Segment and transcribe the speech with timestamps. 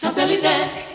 [0.00, 0.89] Satellite.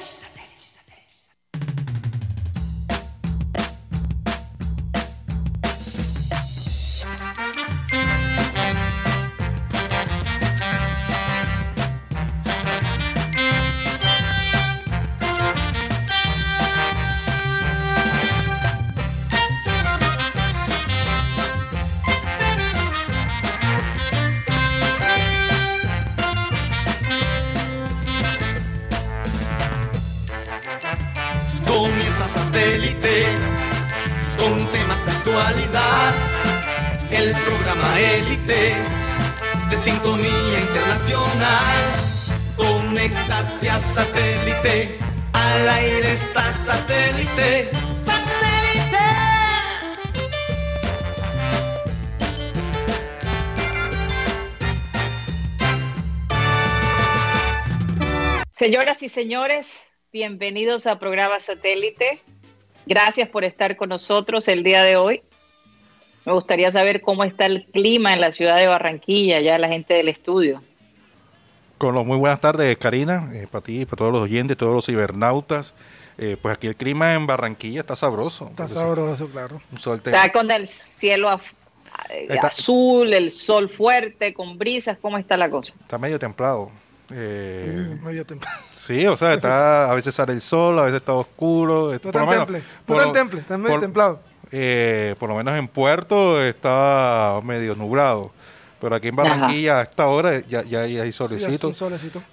[43.56, 44.98] Conéctate a satélite.
[45.34, 47.70] Al aire está satélite.
[48.00, 48.98] ¡Satélite!
[58.54, 62.20] Señoras y señores, bienvenidos a programa Satélite.
[62.86, 65.22] Gracias por estar con nosotros el día de hoy.
[66.26, 69.94] Me gustaría saber cómo está el clima en la ciudad de Barranquilla, ya la gente
[69.94, 70.62] del estudio.
[71.78, 74.86] Con los muy buenas tardes, Karina, eh, para ti, para todos los oyentes, todos los
[74.86, 75.74] cibernautas.
[76.18, 78.46] Eh, pues aquí el clima en Barranquilla está sabroso.
[78.48, 79.62] Está sabroso, claro.
[79.72, 81.30] Un sol Está con el cielo
[82.10, 85.74] eh, Está- azul, el sol fuerte, con brisas, ¿cómo está la cosa?
[85.82, 86.72] está medio templado.
[87.12, 88.58] Eh, Medio temprano.
[88.72, 91.92] Sí, o sea, está, a veces sale el sol, a veces está oscuro.
[91.92, 92.64] No por tan lo menos- temple.
[92.86, 94.22] por No tan temple, está medio por- templado.
[94.52, 98.32] eh, por lo menos en Puerto está medio nublado.
[98.86, 101.74] Pero aquí en Barranquilla a esta hora ya, ya, ya hay solecito.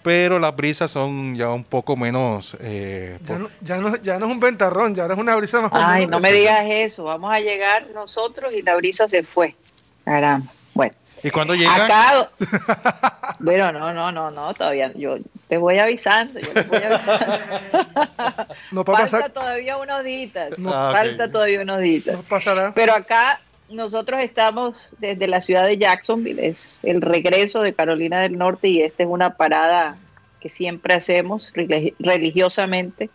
[0.03, 2.59] pero las brisas son ya un poco menos...
[2.61, 5.63] eh, Ya no, ya, no, ya no es un ventarrón, ya ahora es una brisa
[5.63, 7.05] más Ay, menos- no me digas eso.
[7.05, 9.57] Vamos a llegar nosotros y la brisa se fue.
[10.05, 10.53] Caramba.
[10.75, 10.93] Bueno,
[11.23, 11.81] ¿Y cuando llegan?
[11.81, 12.29] acá.
[13.39, 14.93] Bueno, no, no, no, no, todavía.
[14.95, 15.17] Yo
[15.49, 16.39] te voy avisando.
[16.39, 17.27] Yo te voy avisando.
[18.73, 20.59] No Falta pasar, todavía unos días.
[20.59, 20.71] No.
[20.71, 20.93] Ah.
[20.95, 22.05] Falta todavía unos días.
[22.15, 22.73] no pasará.
[22.75, 23.41] Pero acá
[23.73, 28.83] nosotros estamos desde la ciudad de Jacksonville, es el regreso de Carolina del Norte y
[28.83, 29.97] esta es una parada
[30.41, 33.11] que siempre hacemos religi- religiosamente,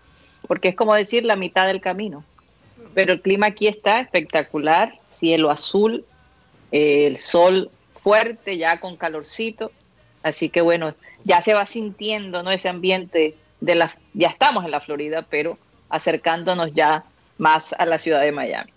[0.48, 2.24] porque es como decir la mitad del camino.
[2.94, 6.06] Pero el clima aquí está espectacular, cielo azul,
[6.72, 7.70] eh, el sol
[8.02, 9.72] fuerte, ya con calorcito,
[10.24, 12.52] así que bueno, ya se va sintiendo ¿no?
[12.52, 15.58] ese ambiente de la, ya estamos en la Florida, pero
[15.90, 17.04] acercándonos ya
[17.38, 18.72] más a la ciudad de Miami.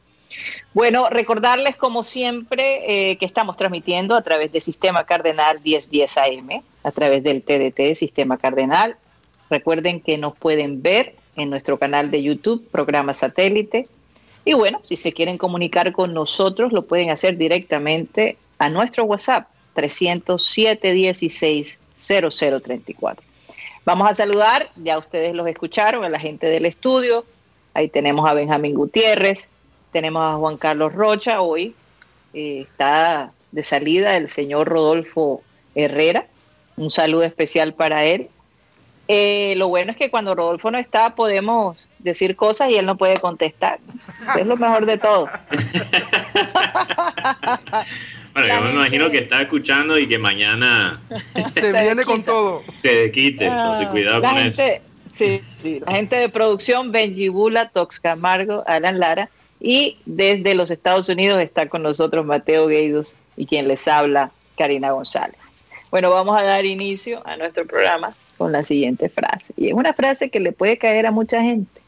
[0.74, 6.62] Bueno, recordarles como siempre eh, que estamos transmitiendo a través del Sistema Cardenal 1010 AM,
[6.84, 8.96] a través del TDT Sistema Cardenal.
[9.48, 13.86] Recuerden que nos pueden ver en nuestro canal de YouTube, programa satélite.
[14.44, 19.48] Y bueno, si se quieren comunicar con nosotros, lo pueden hacer directamente a nuestro WhatsApp
[19.74, 23.24] 307 16 0034.
[23.84, 27.24] Vamos a saludar, ya ustedes los escucharon, a la gente del estudio.
[27.74, 29.48] Ahí tenemos a Benjamín Gutiérrez,
[29.92, 31.40] tenemos a Juan Carlos Rocha.
[31.40, 31.74] Hoy
[32.34, 35.42] eh, está de salida el señor Rodolfo
[35.74, 36.26] Herrera.
[36.76, 38.28] Un saludo especial para él.
[39.08, 42.96] Eh, lo bueno es que cuando Rodolfo no está podemos decir cosas y él no
[42.96, 43.80] puede contestar.
[44.28, 45.28] Eso es lo mejor de todo.
[48.32, 51.00] Bueno, La yo me imagino que está escuchando y que mañana
[51.50, 52.62] Se viene con todo.
[52.80, 54.62] te quite, entonces Ah, cuidado la con eso.
[54.62, 59.28] gente, Sí, sí, la gente de producción, Benji Bula, Tox Camargo, Alan Lara.
[59.60, 64.92] Y desde los Estados Unidos está con nosotros Mateo Gueidos y quien les habla, Karina
[64.92, 65.38] González.
[65.90, 69.52] Bueno, vamos a dar inicio a nuestro programa con la siguiente frase.
[69.56, 71.80] Y es una frase que le puede caer a mucha gente.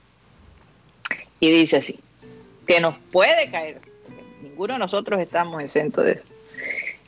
[1.41, 1.99] Y dice así,
[2.67, 6.25] que nos puede caer, porque ninguno de nosotros estamos exentos de eso.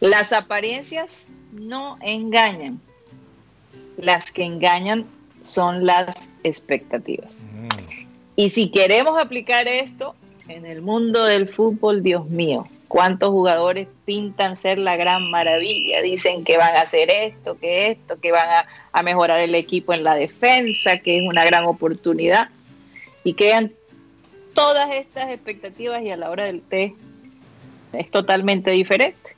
[0.01, 2.81] Las apariencias no engañan.
[3.97, 5.05] Las que engañan
[5.43, 7.37] son las expectativas.
[7.53, 7.69] Mm.
[8.37, 10.15] Y si queremos aplicar esto
[10.49, 16.03] en el mundo del fútbol, Dios mío, ¿cuántos jugadores pintan ser la gran maravilla?
[16.03, 20.05] Dicen que van a hacer esto, que esto, que van a, mejorar el equipo en
[20.05, 22.49] la defensa, que es una gran oportunidad.
[23.25, 23.73] Y quedan
[24.53, 26.95] todas estas expectativas y a la hora del té
[27.93, 29.37] es totalmente diferente.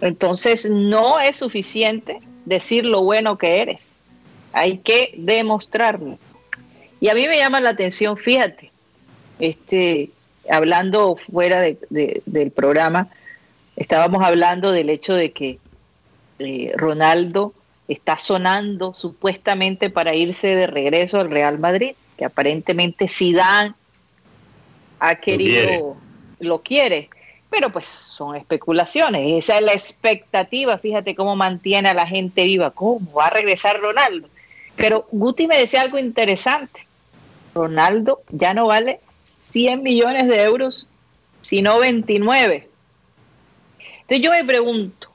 [0.00, 3.82] Entonces no es suficiente decir lo bueno que eres.
[4.52, 6.18] Hay que demostrarlo.
[7.00, 8.67] Y a mí me llama la atención, fíjate,
[9.38, 10.10] este,
[10.50, 13.08] hablando fuera de- de- del programa,
[13.76, 15.58] estábamos hablando del hecho de que
[16.40, 17.52] eh, Ronaldo
[17.88, 23.74] está sonando supuestamente para irse de regreso al Real Madrid, que aparentemente Zidane
[25.00, 25.96] ha querido,
[26.40, 27.08] lo quiere.
[27.50, 32.70] Pero pues son especulaciones, esa es la expectativa, fíjate cómo mantiene a la gente viva,
[32.70, 34.28] cómo va a regresar Ronaldo.
[34.76, 36.86] Pero Guti me decía algo interesante.
[37.54, 39.00] Ronaldo ya no vale
[39.50, 40.86] 100 millones de euros,
[41.40, 42.68] sino 29.
[44.00, 45.10] Entonces yo me pregunto,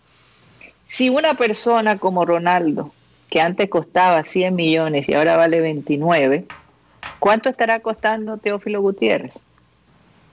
[0.86, 2.92] si una persona como Ronaldo,
[3.30, 6.46] que antes costaba 100 millones y ahora vale 29,
[7.20, 9.34] ¿cuánto estará costando Teófilo Gutiérrez?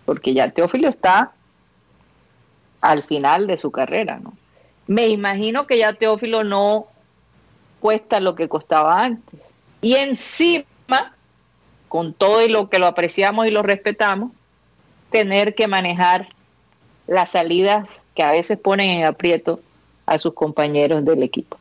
[0.05, 1.33] Porque ya Teófilo está
[2.81, 4.35] al final de su carrera, ¿no?
[4.87, 6.89] Me imagino que ya Teófilo no
[7.81, 9.41] cuesta lo que costaba antes.
[9.81, 11.15] Y encima,
[11.91, 14.31] con todo y lo que lo apreciamos y lo respetamos,
[15.11, 16.29] tener que manejar
[17.09, 19.59] las salidas que a veces ponen en aprieto
[20.07, 21.59] a sus compañeros del equipo.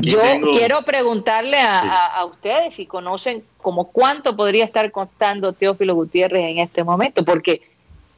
[0.00, 0.20] Yo
[0.56, 6.82] quiero preguntarle a, ustedes si conocen como cuánto podría estar costando Teófilo Gutiérrez en este
[6.82, 7.60] momento, porque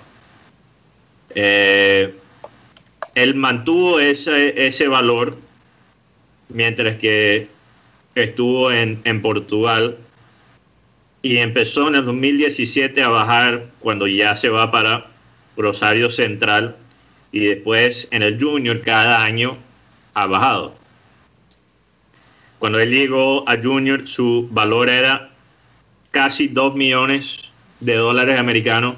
[1.34, 2.14] Eh,
[3.14, 5.36] él mantuvo ese, ese valor
[6.48, 7.48] mientras que
[8.14, 9.98] estuvo en, en Portugal
[11.22, 15.06] y empezó en el 2017 a bajar cuando ya se va para
[15.56, 16.76] Rosario Central
[17.30, 19.58] y después en el Junior cada año
[20.14, 20.74] ha bajado.
[22.58, 25.33] Cuando él llegó a Junior su valor era
[26.14, 27.40] casi 2 millones
[27.80, 28.96] de dólares americanos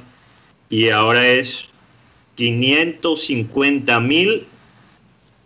[0.69, 1.67] y ahora es
[2.35, 4.47] 550 mil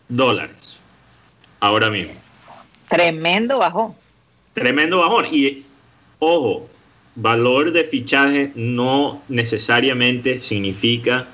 [0.09, 0.57] dólares
[1.61, 2.15] ahora mismo.
[2.89, 3.95] Tremendo bajón.
[4.53, 5.27] Tremendo bajón.
[5.31, 5.63] Y
[6.19, 6.69] ojo,
[7.15, 11.29] valor de fichaje no necesariamente significa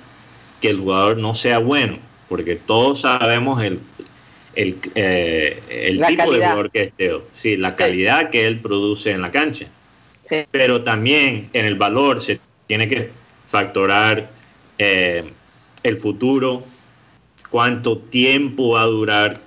[0.60, 1.98] que el jugador no sea bueno,
[2.28, 3.80] porque todos sabemos el,
[4.54, 5.62] el, eh,
[6.06, 9.68] tipo de jugador que es Teo, sí, la calidad que él produce en la cancha.
[10.50, 13.10] Pero también en el valor se tiene que
[13.50, 14.30] factorar
[14.78, 15.24] eh,
[15.82, 16.64] el futuro,
[17.50, 19.40] cuánto tiempo va a durar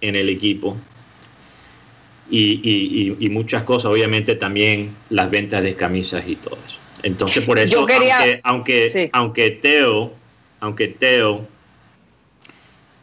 [0.00, 0.76] en el equipo.
[2.32, 6.76] Y, muchas cosas, obviamente también las ventas de camisas y todo eso.
[7.02, 7.86] Entonces, por eso,
[8.44, 10.12] aunque, aunque, Teo,
[10.60, 11.48] aunque Teo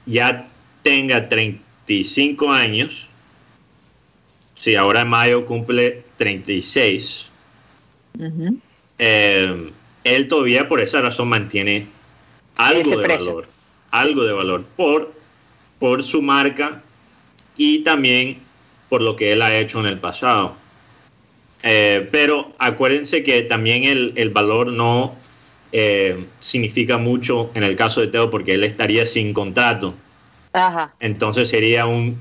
[0.05, 0.47] ya
[0.81, 3.07] tenga 35 años,
[4.55, 7.25] si ahora en mayo cumple 36,
[8.99, 9.71] eh,
[10.03, 11.87] él todavía por esa razón mantiene
[12.55, 13.47] algo de valor,
[13.91, 15.13] algo de valor por,
[15.79, 16.81] por su marca
[17.55, 18.39] y también
[18.89, 20.55] por lo que él ha hecho en el pasado.
[21.63, 25.15] Eh, pero acuérdense que también el, valor no
[25.71, 29.93] eh, significa mucho en el caso de Teo porque él estaría sin contrato.
[30.99, 32.17] Entonces sería un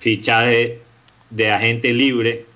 [0.00, 0.80] fichaje
[1.30, 2.46] de agente libre.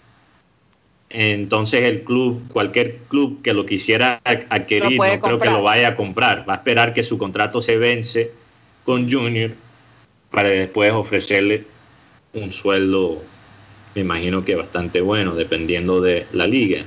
[1.11, 5.97] Entonces el club, cualquier club que lo quisiera adquirir, no creo que lo vaya a
[5.97, 6.49] comprar.
[6.49, 8.31] Va a esperar que su contrato se vence
[8.85, 9.51] con Junior
[10.31, 11.67] para después ofrecerle
[12.33, 13.23] un sueldo,
[13.95, 16.85] me imagino que bastante bueno, dependiendo de la liga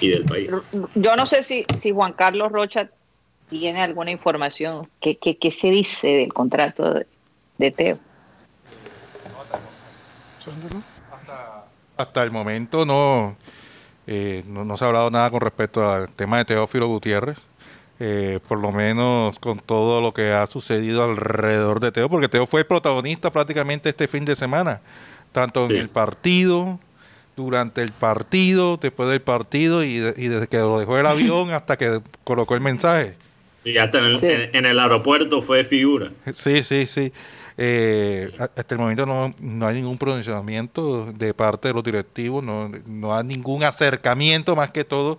[0.00, 0.50] y del país.
[0.94, 2.88] Yo no sé si, si Juan Carlos Rocha
[3.48, 4.88] tiene alguna información.
[5.00, 6.94] ¿Qué, qué, se dice del contrato
[7.58, 7.98] de, Teo?
[11.96, 13.36] Hasta, el momento no,
[14.10, 17.36] eh, no, no, se ha hablado nada con respecto al tema de Teófilo Gutiérrez.
[18.00, 22.46] Eh, por lo menos con todo lo que ha sucedido alrededor de Teo, porque Teo
[22.46, 24.80] fue protagonista prácticamente este fin de semana,
[25.32, 26.78] tanto en el partido,
[27.36, 32.00] durante el partido, después del partido y, desde que lo dejó el avión hasta que
[32.22, 33.16] colocó el mensaje.
[33.64, 36.10] Y hasta en el, aeropuerto fue figura.
[36.32, 37.12] Sí, sí, sí.
[37.60, 42.70] Eh, hasta el momento no, no, hay ningún pronunciamiento de parte de los directivos, no,
[42.86, 45.18] no hay ningún acercamiento más que todo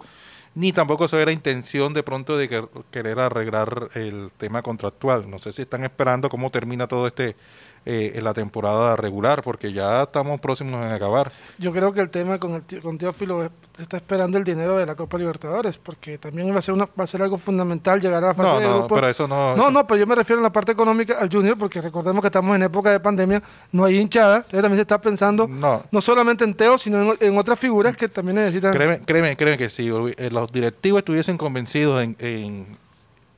[0.56, 5.30] ni tampoco se ve la intención de pronto de querer arreglar el tema contractual.
[5.30, 7.36] No sé si están esperando cómo termina todo este
[7.86, 11.32] eh, en la temporada regular, porque ya estamos próximos en acabar.
[11.58, 14.78] Yo creo que el tema con, el, con Teófilo es, se está esperando el dinero
[14.78, 18.00] de la Copa Libertadores, porque también va a ser una, va a ser algo fundamental
[18.02, 18.96] llegar a la fase no, de no, grupo.
[18.96, 19.56] pero eso no.
[19.56, 22.22] No, eso- no, pero yo me refiero en la parte económica al Junior, porque recordemos
[22.22, 25.84] que estamos en época de pandemia, no hay hinchada, entonces también se está pensando No.
[25.92, 28.72] no solamente en Teo, sino en, en otras figuras que también necesitan.
[28.74, 32.78] Créeme, créeme, créeme que si eh, los directivos estuviesen convencidos en, en,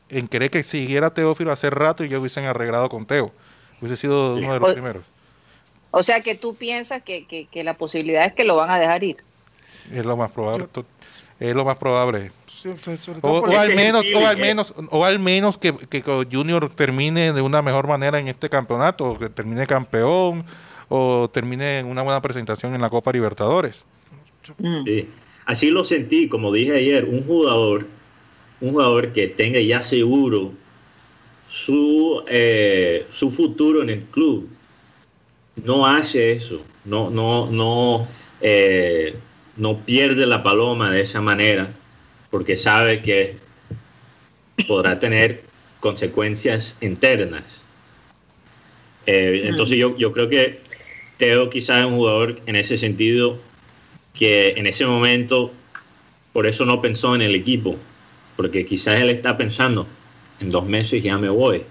[0.09, 3.31] en querer que siguiera Teófilo hace rato y ya hubiesen arreglado con Teo.
[3.81, 5.03] Hubiese sido uno de los O- primeros.
[5.91, 8.79] O sea que tú piensas que, que, que la posibilidad es que lo van a
[8.79, 9.17] dejar ir.
[9.91, 10.67] Es lo más probable.
[11.39, 12.31] Es lo más probable.
[13.21, 17.61] O, al menos, o al menos, o al menos que, que Junior termine de una
[17.61, 20.45] mejor manera en este campeonato, o que termine campeón,
[20.87, 23.83] o termine en una buena presentación en la Copa Libertadores.
[24.59, 24.83] Mm.
[24.85, 25.09] Sí.
[25.45, 27.87] Así lo sentí, como dije ayer, un jugador,
[28.61, 30.53] un jugador que tenga ya seguro
[31.51, 34.47] su, eh, su futuro en el club,
[35.57, 38.07] no hace eso, no, no, no,
[38.39, 39.15] eh,
[39.57, 41.73] no pierde la paloma de esa manera,
[42.29, 43.35] porque sabe que
[44.65, 45.43] podrá tener
[45.81, 47.43] consecuencias internas.
[49.05, 50.61] Eh, entonces yo, yo creo que
[51.17, 53.37] Teo quizás es un jugador en ese sentido
[54.13, 55.51] que en ese momento
[56.31, 57.75] por eso no pensó en el equipo,
[58.37, 59.85] porque quizás él está pensando
[60.41, 61.63] en dos meses ya me voy.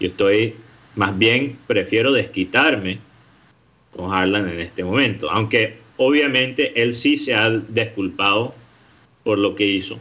[0.00, 0.56] Yo estoy,
[0.96, 2.98] más bien prefiero desquitarme
[3.94, 8.54] con Harlan en este momento, aunque obviamente él sí se ha desculpado
[9.22, 9.98] por lo que hizo.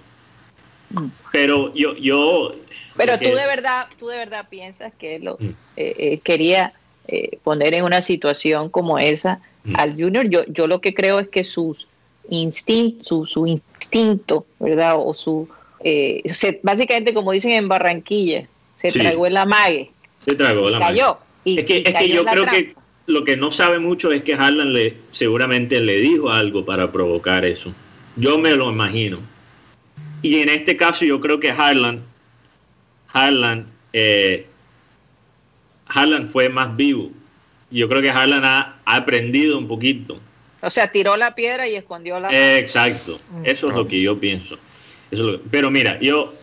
[0.92, 1.06] Mm.
[1.32, 2.56] Pero yo, yo
[2.96, 5.50] Pero tú de verdad, tú de verdad piensas que él lo, Mm.
[5.78, 6.74] eh, eh, quería
[7.12, 9.76] eh, poner en una situación como esa Mm.
[9.76, 10.30] al Junior.
[10.30, 11.88] Yo, yo lo que creo es que sus
[13.02, 14.96] su, su instinto, ¿verdad?
[14.98, 15.50] O su
[15.84, 18.46] eh, se- básicamente como dicen en Barranquilla,
[18.76, 19.00] se Sí.
[19.00, 19.92] tragó el amague,
[20.28, 21.18] se tragó y la cayó.
[21.44, 24.24] Y, Es que, y es que yo creo que lo que no sabe mucho es
[24.24, 27.74] que Harlan le, seguramente le dijo algo para provocar eso.
[28.16, 29.20] Yo me lo imagino.
[30.22, 32.02] Y en este caso yo creo que Harlan,
[33.12, 34.46] Harlan, eh,
[35.88, 37.10] Harlan fue más vivo.
[37.72, 40.20] Yo creo que Harlan ha, ha aprendido un poquito.
[40.62, 44.58] O sea, tiró la piedra y escondió la Exacto, eso es lo que yo pienso.
[45.12, 46.34] Eso es lo que- pero mira, yo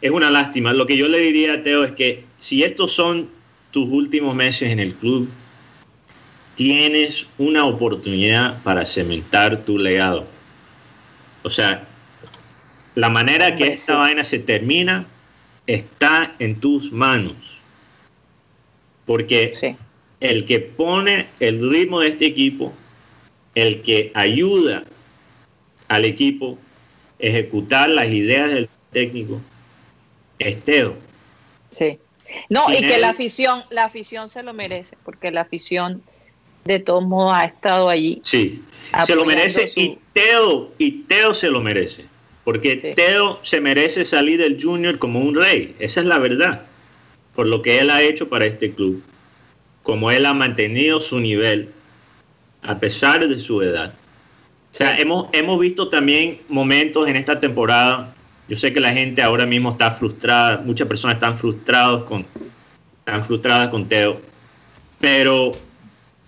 [0.00, 0.72] es una lástima.
[0.72, 3.28] Lo que yo le diría a Teo es que si estos son
[3.70, 5.28] tus últimos meses en el club,
[6.54, 10.26] tienes una oportunidad para cementar tu legado.
[11.42, 11.86] O sea,
[12.94, 15.06] la manera que esta vaina se termina
[15.66, 17.36] está en tus manos.
[19.06, 19.76] Porque Sí.
[20.20, 22.72] el que pone el ritmo de este equipo,
[23.54, 24.84] el que ayuda
[25.86, 26.58] al equipo
[27.18, 29.40] ejecutar las ideas del técnico,
[30.38, 30.96] es Teo.
[31.70, 31.98] Sí.
[32.50, 36.02] No, Sin y que la afición, la afición se lo merece, porque la afición
[36.64, 38.20] de todos modos ha estado allí.
[38.22, 38.62] Sí,
[39.06, 42.04] se lo merece su- y Teo, y Teo se lo merece.
[42.44, 42.90] Porque Sí.
[42.94, 45.74] Teo se merece salir del Junior como un rey.
[45.78, 46.62] Esa es la verdad.
[47.34, 49.02] Por lo que él ha hecho para este club.
[49.82, 51.68] Como él ha mantenido su nivel
[52.62, 53.94] a pesar de su edad.
[54.78, 58.14] O sea, hemos, hemos visto también momentos en esta temporada.
[58.48, 60.62] Yo sé que la gente ahora mismo está frustrada.
[60.64, 62.24] Muchas personas están frustrados con,
[63.00, 64.20] están frustradas con Teo.
[65.00, 65.50] Pero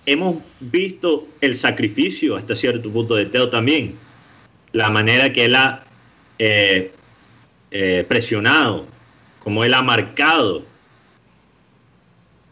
[0.05, 3.95] hemos visto el sacrificio hasta cierto punto de Teo también.
[4.73, 5.85] La manera que él ha
[6.41, 6.91] eh,
[7.71, 8.89] eh, presionado,
[9.45, 10.65] como él ha marcado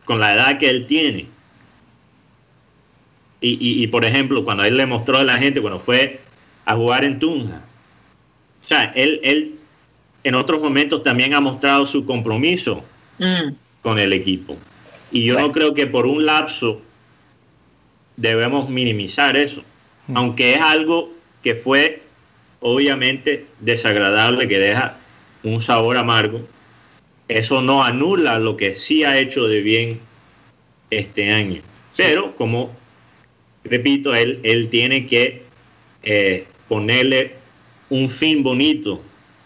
[0.05, 1.27] con la edad que él tiene.
[3.41, 6.21] Y, y- y, por ejemplo, cuando él le mostró a la gente, cuando fue
[6.65, 7.63] a jugar en Tunja,
[8.65, 9.55] o sea, él, él
[10.25, 12.83] en otros momentos también ha mostrado su compromiso
[13.19, 13.53] Mm,
[13.83, 14.57] con el equipo.
[15.11, 15.49] Y yo Bueno.
[15.49, 16.81] no creo que por un lapso
[18.17, 19.63] debemos minimizar eso,
[20.09, 20.17] Mm.
[20.17, 22.03] aunque es algo que fue
[22.61, 24.97] obviamente desagradable, que deja
[25.45, 26.41] un sabor amargo.
[27.29, 30.01] Eso no anula lo que sí ha hecho de bien
[30.91, 31.61] este año.
[31.97, 32.71] Pero como
[33.69, 35.43] repito, él, él tiene que
[36.03, 37.33] eh, ponerle
[37.91, 39.01] un fin bonito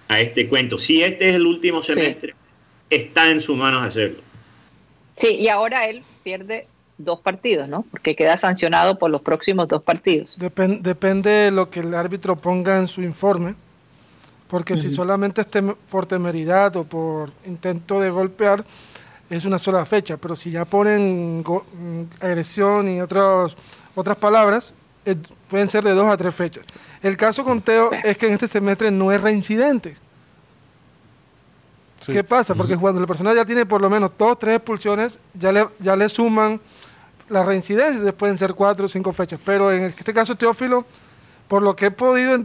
[0.09, 0.79] a este cuento.
[0.79, 1.93] Si este es el último Sí.
[1.95, 2.35] semestre,
[2.91, 4.21] está en sus manos hacerlo.
[5.19, 6.67] Sí, y ahora él pierde
[6.99, 7.83] dos partidos, ¿no?
[7.91, 10.39] Porque queda sancionado por los próximos dos partidos.
[10.39, 13.55] Depen- depende de lo que el árbitro ponga en su informe,
[14.49, 18.65] porque si solamente es tem- por temeridad o por intento de golpear,
[19.31, 21.43] es una sola fecha, pero si ya ponen
[22.21, 23.57] agresión y otros,
[23.95, 25.17] otras palabras, eh,
[25.49, 26.65] pueden ser de dos a tres fechas.
[27.03, 29.97] El caso con Teo es que en este semestre no es reincidente.
[32.07, 32.55] ¿Qué pasa?
[32.55, 35.95] Porque cuando la persona ya tiene por lo menos dos, tres expulsiones, ya le, ya
[35.95, 36.61] le suman
[37.29, 39.39] las reincidencias, pueden ser cuatro o cinco fechas.
[39.45, 40.85] Pero en este caso, Teófilo,
[41.49, 42.37] por lo que he podido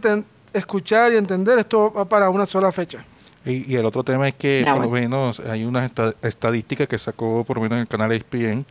[0.54, 3.04] escuchar y entender, esto va para una sola fecha.
[3.46, 5.90] Y, el otro tema es que por lo menos hay una
[6.22, 8.66] estadística que sacó por lo menos en el canal ESPN,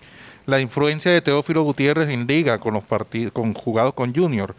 [0.47, 4.55] la influencia de Teófilo Gutiérrez en liga con los partidos, con jugados con Junior.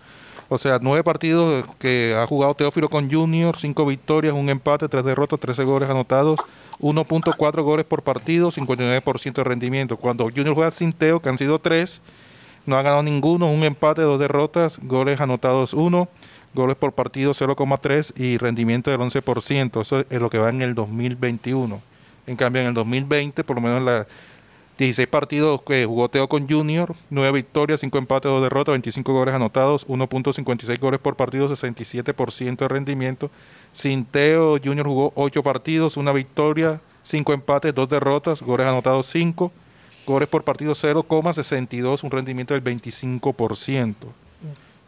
[0.49, 5.03] O sea, nueve partidos que ha jugado Teófilo con Junior, cinco victorias, un empate, tres
[5.03, 6.39] derrotas, 13 goles anotados,
[6.79, 9.97] 1.4 goles por partido, 59% de rendimiento.
[9.97, 12.01] Cuando Junior juega sin Teo, que han sido tres,
[12.65, 16.07] no ha ganado ninguno, un empate, dos derrotas, goles anotados uno,
[16.53, 19.81] goles por partido 0,3 y rendimiento del 11%.
[19.81, 21.81] Eso es lo que va en el 2021.
[22.25, 24.07] En cambio, en el 2020, por lo menos la
[24.77, 29.33] 16 partidos que jugó Teo con Junior, 9 victorias, 5 empates, 2 derrotas, 25 goles
[29.33, 33.31] anotados, 1.56 goles por partido, 67% de rendimiento.
[33.71, 39.51] Sin Teo, Junior jugó 8 partidos, 1 victoria, 5 empates, 2 derrotas, goles anotados 5,
[40.05, 43.95] goles por partido 0,62, un rendimiento del 25%.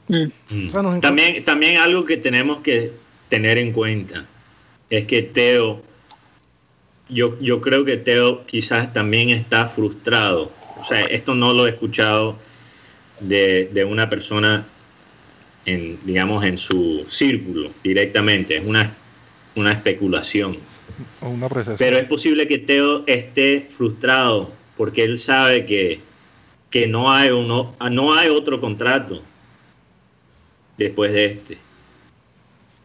[0.08, 1.00] Mm.
[1.02, 2.94] También, también algo que tenemos que
[3.30, 4.26] tener en cuenta
[4.90, 5.84] es que Teo
[7.10, 10.52] yo, yo creo que Teo quizás también está frustrado.
[10.80, 12.38] O sea, esto no lo he escuchado
[13.20, 14.66] de, una persona,
[15.66, 18.58] en, digamos, en su círculo directamente.
[18.58, 18.96] Es una,
[19.56, 20.58] una especulación.
[21.78, 26.00] Pero es posible que Teo esté frustrado porque él sabe que,
[26.70, 29.22] que no, hay uno, no hay otro contrato
[30.78, 31.58] después de este.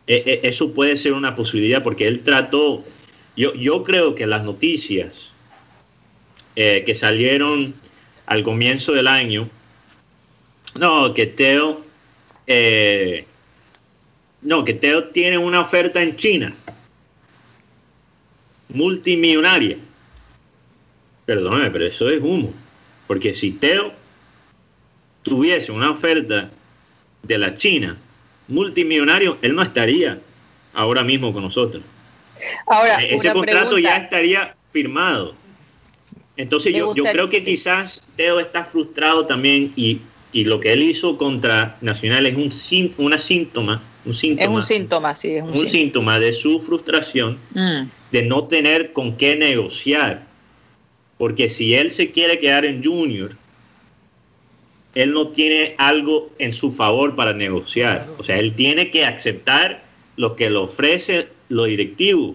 [0.07, 2.85] E, e, eso puede ser una posibilidad porque él trató
[3.37, 5.13] yo, creo que las noticias
[6.57, 7.75] eh, que salieron
[8.27, 9.49] al comienzo del año,
[10.75, 11.85] no, que Teo,
[12.47, 13.27] eh,
[14.43, 16.55] no, que Teo tiene una oferta en China,
[18.69, 19.79] multimillonaria.
[21.27, 22.53] Perdóname, pero eso es humo.
[23.07, 23.93] Porque si Teo
[25.23, 26.51] tuviese una oferta
[27.23, 27.97] de la China
[28.49, 30.21] multimillonario, él no estaría
[30.75, 31.83] ahora mismo con nosotros.
[32.67, 35.35] Ahora, eh, ese contrato ya estaría firmado.
[36.37, 40.01] Entonces yo, yo, creo que quizás Teo está frustrado también y,
[40.33, 44.43] lo que él hizo contra Nacional es un, una síntoma, un síntoma.
[44.43, 46.19] Es un síntoma, sí, es un, síntoma.
[46.19, 47.83] de su frustración mm.
[48.11, 50.27] de no tener con qué negociar.
[51.19, 53.37] Porque si él se quiere quedar en Junior,
[54.95, 58.09] él no tiene algo en su favor para negociar.
[58.19, 59.85] O sea, él tiene que aceptar
[60.17, 62.35] lo que le ofrece lo directivo,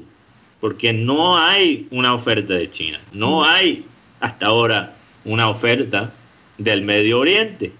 [0.59, 3.43] porque no hay una oferta de China, no mm.
[3.43, 3.85] hay
[4.19, 4.95] hasta ahora
[5.25, 6.13] una oferta
[6.57, 7.71] del Medio Oriente.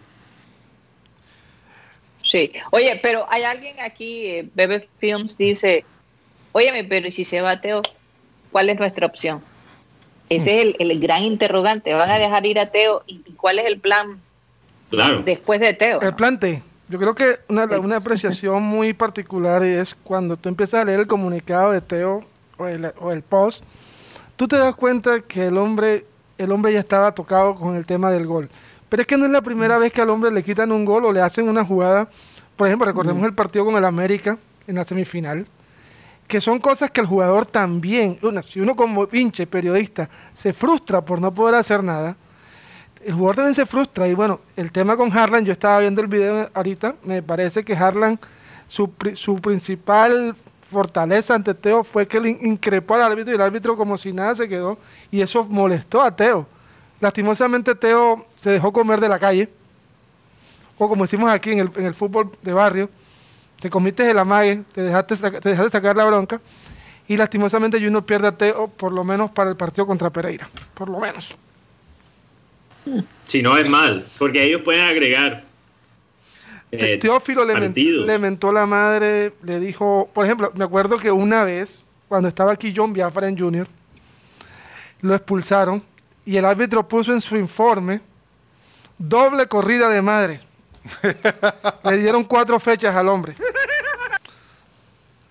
[2.24, 5.84] Sí, oye, pero hay alguien aquí, eh, Bebe Films dice,
[6.52, 7.82] óyeme, pero ¿y si se va Teo?
[8.52, 9.42] ¿Cuál es nuestra opción?
[10.30, 11.94] Ese es el, gran interrogante.
[11.96, 13.04] ¿Van a dejar ir a Teo?
[13.08, 14.22] ¿Y cuál es el plan
[14.92, 15.24] claro.
[15.26, 16.00] después de Teo?
[16.02, 16.62] El plan T.
[16.90, 21.08] Yo creo que una, una, apreciación muy particular es cuando tú empiezas a leer el
[21.08, 22.26] comunicado de Teo
[22.58, 23.64] o el, o el, post,
[24.36, 26.08] tú te das cuenta que el hombre,
[26.40, 28.50] el hombre ya estaba tocado con el tema del gol.
[28.90, 31.06] Pero es que no es la primera vez que al hombre le quitan un gol
[31.06, 32.10] o le hacen una jugada.
[32.56, 35.46] Por ejemplo, recordemos el partido con el América en la semifinal,
[36.28, 41.22] que son cosas que el jugador también, si uno como pinche periodista se frustra por
[41.22, 42.18] no poder hacer nada,
[43.06, 44.08] el jugador también se frustra.
[44.08, 47.74] Y bueno, el tema con Harlan, yo estaba viendo el video ahorita, me parece que
[47.74, 48.20] Harlan,
[48.68, 50.36] su, su principal
[50.70, 54.36] fortaleza ante Teo fue que le increpó al árbitro y el árbitro como si nada
[54.36, 54.78] se quedó.
[55.12, 56.46] Y eso molestó a Teo.
[57.00, 59.50] Lastimosamente Teo se dejó comer de la calle.
[60.78, 62.90] O como decimos aquí en el, en el fútbol de barrio,
[63.60, 66.40] te comiste el amague, te dejaste, te dejaste sacar la bronca.
[67.08, 70.48] Y lastimosamente Junior pierde a Teo, por lo menos para el partido contra Pereira.
[70.76, 71.36] Por lo menos.
[73.28, 75.44] Si no es mal, porque ellos pueden agregar.
[76.72, 81.84] Eh, Teófilo le, mentó la madre, le dijo, por ejemplo, me acuerdo que una vez,
[82.08, 83.68] cuando estaba aquí John Biafra en Junior,
[85.02, 85.84] lo expulsaron
[86.26, 88.02] y el árbitro puso en su informe
[88.98, 90.42] doble corrida de madre.
[91.84, 93.34] le dieron cuatro fechas al hombre.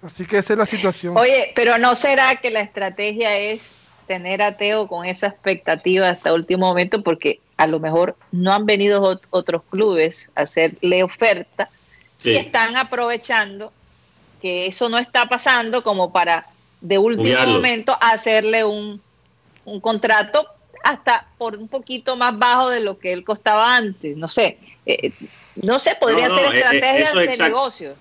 [0.02, 1.16] Así que esa es la situación.
[1.16, 3.74] Oye, pero ¿no será que la estrategia es
[4.06, 8.64] tener a Teo con esa expectativa hasta último momento porque a lo mejor no han
[8.64, 11.68] venido otros clubes a hacerle oferta
[12.24, 13.72] y están aprovechando
[14.40, 16.46] que eso no está pasando como para
[16.80, 19.02] de último momento hacerle un,
[19.82, 20.46] contrato
[20.84, 24.16] hasta por un poquito más bajo de lo que él costaba antes.
[24.16, 25.12] No sé, eh,
[25.56, 27.94] no sé, podría ser estrategia de negocio.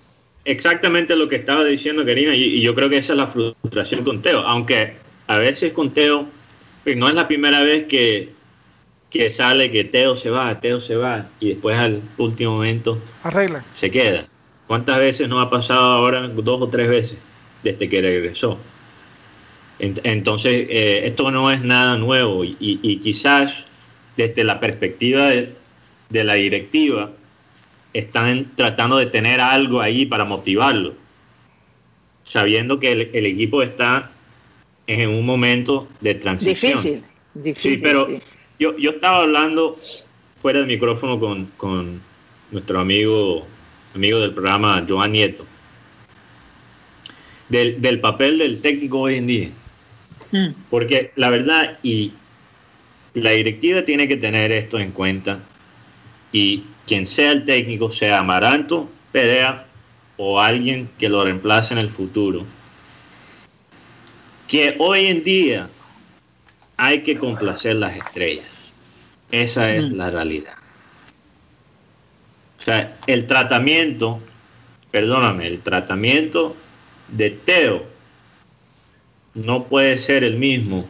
[0.46, 4.22] exactamente lo que estaba diciendo Karina y, yo creo que esa es la frustración con
[4.22, 4.94] Teo, aunque
[5.26, 6.28] a veces con Teo
[6.84, 8.37] pues, no es la primera vez que,
[9.10, 13.64] que sale que Teo se va, Teo se va y después al último momento arregla.
[13.80, 14.28] Se queda.
[14.68, 16.28] ¿Cuántas veces nos ha pasado ahora?
[16.28, 17.18] Dos o tres veces
[17.64, 18.58] desde que regresó.
[19.80, 23.54] Entonces, eh, esto no es nada nuevo y, quizás
[24.18, 25.54] desde la perspectiva de,
[26.10, 27.12] de la directiva,
[27.94, 30.96] están tratando de tener algo ahí para motivarlo,
[32.24, 34.12] sabiendo que el, equipo está
[34.88, 36.74] en un momento de transición.
[36.74, 37.04] Difícil,
[37.36, 37.78] difícil.
[37.78, 38.08] Sí, pero
[38.60, 39.80] Yo, yo estaba hablando
[40.42, 41.20] fuera del micrófono
[41.58, 42.02] con,
[42.52, 43.46] nuestro amigo,
[43.94, 45.46] amigo del programa, Joan Nieto,
[47.50, 49.50] del, del papel del técnico hoy en día.
[50.32, 50.48] Mm.
[50.70, 52.14] Porque la verdad, y
[53.14, 55.40] la directiva tiene que tener esto en cuenta,
[56.32, 59.66] y quien sea el técnico, sea Amaranto, Perea
[60.18, 62.46] o alguien que lo reemplace en el futuro,
[64.48, 65.70] que hoy en día
[66.78, 68.46] hay que complacer las estrellas.
[69.32, 70.54] Esa es la realidad.
[72.60, 74.22] O sea, el tratamiento,
[74.92, 76.56] perdóname, el tratamiento
[77.10, 77.86] de Teo
[79.34, 80.88] no puede ser el mismo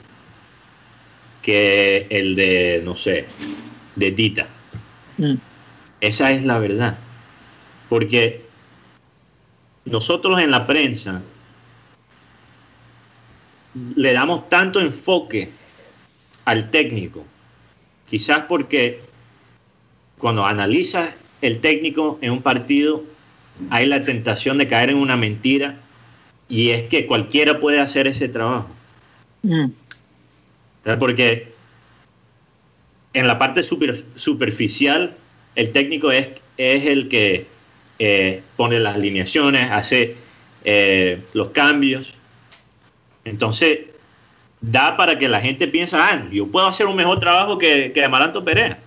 [1.42, 3.26] que el de, no sé,
[3.96, 4.48] de Dita.
[5.18, 5.36] Mm.
[6.02, 6.98] Esa es la verdad.
[7.90, 8.46] Porque
[9.86, 11.22] nosotros en la prensa
[13.96, 15.50] le damos tanto enfoque
[16.48, 17.26] al técnico,
[18.10, 19.02] quizás porque
[20.18, 23.04] cuando analizas el técnico en un partido
[23.70, 25.76] hay la tentación de caer en una mentira
[26.48, 28.70] y es que cualquiera puede hacer ese trabajo.
[29.44, 29.66] Mm.
[30.98, 31.52] Porque
[33.12, 33.64] en la parte
[34.16, 35.18] superficial
[35.56, 37.46] el técnico es, es el que
[38.00, 40.16] eh, pone las alineaciones, hace
[40.64, 42.08] eh, los cambios.
[43.26, 43.80] Entonces,
[44.62, 48.04] da para que la gente piense, ah, yo puedo hacer un mejor trabajo que, que
[48.04, 48.80] Amaranto Perea,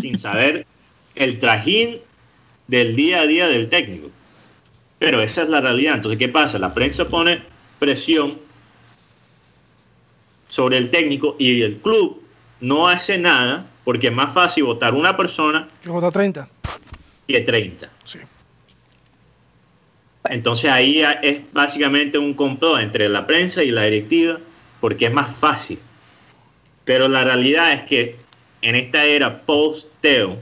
[0.00, 0.66] sin saber
[1.14, 1.98] el trajín
[2.66, 4.10] del día a día del técnico.
[4.98, 5.96] Pero esa es la realidad.
[5.96, 6.58] Entonces, ¿qué pasa?
[6.58, 7.42] La prensa pone
[7.78, 8.38] presión
[10.48, 12.22] sobre el técnico y el club
[12.60, 16.48] no hace nada porque es más fácil votar una persona que votar 30
[17.26, 17.90] que 30.
[18.04, 18.18] Sí.
[20.24, 24.38] Entonces ahí es básicamente un complot entre la prensa y la directiva
[24.84, 25.78] porque es más fácil.
[26.84, 28.16] Pero la realidad es que
[28.60, 30.36] en esta era post-Teo,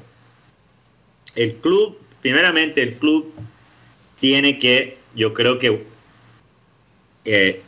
[1.36, 3.32] el club, primeramente el club
[4.18, 5.86] tiene que, yo creo que,
[7.24, 7.62] eh,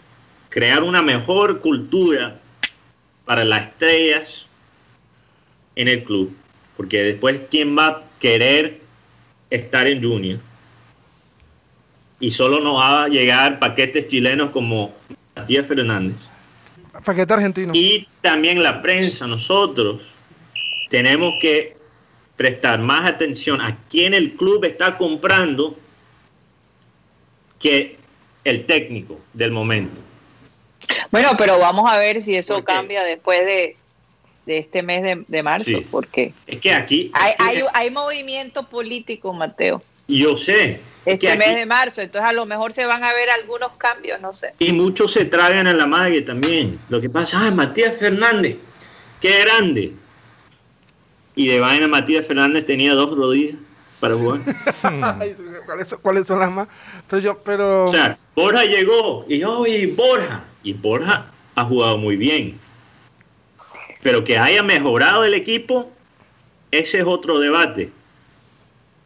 [0.48, 2.40] crear una mejor cultura
[3.24, 4.46] para las estrellas
[5.76, 6.36] en el club,
[6.76, 8.80] porque después quién va a querer
[9.48, 10.40] estar en Junior
[12.18, 14.92] y solo nos va a llegar paquetes chilenos como
[15.36, 16.33] Matías Fernández.
[17.02, 17.72] Paquete argentino.
[17.74, 20.02] Y también la prensa, nosotros
[20.90, 21.76] tenemos que
[22.36, 25.76] prestar más atención a quién el club está comprando
[27.58, 27.96] que
[28.44, 30.00] el técnico del momento.
[31.10, 33.76] Bueno, pero vamos a ver si eso cambia después de,
[34.46, 39.82] de este mes de, marzo, porque es que aquí, hay, hay, movimiento político, Mateo.
[40.08, 40.80] Yo sé.
[41.04, 44.32] Este mes de marzo, entonces a lo mejor se van a ver algunos cambios, no
[44.32, 44.54] sé.
[44.58, 46.78] Y muchos se tragan a la madre también.
[46.88, 48.56] Lo que pasa, ah, Matías Fernández,
[49.20, 49.92] qué grande.
[51.36, 53.56] Y de vaina Matías Fernández tenía dos rodillas
[54.00, 54.40] para jugar.
[56.02, 56.68] ¿Cuáles, son las más?
[57.08, 57.84] Pero yo, pero...
[57.84, 60.44] O sea, Borja llegó y yo, y Borja.
[60.62, 62.60] Y Borja ha jugado muy bien
[64.04, 65.90] pero que haya mejorado el equipo,
[66.70, 67.90] ese es otro debate.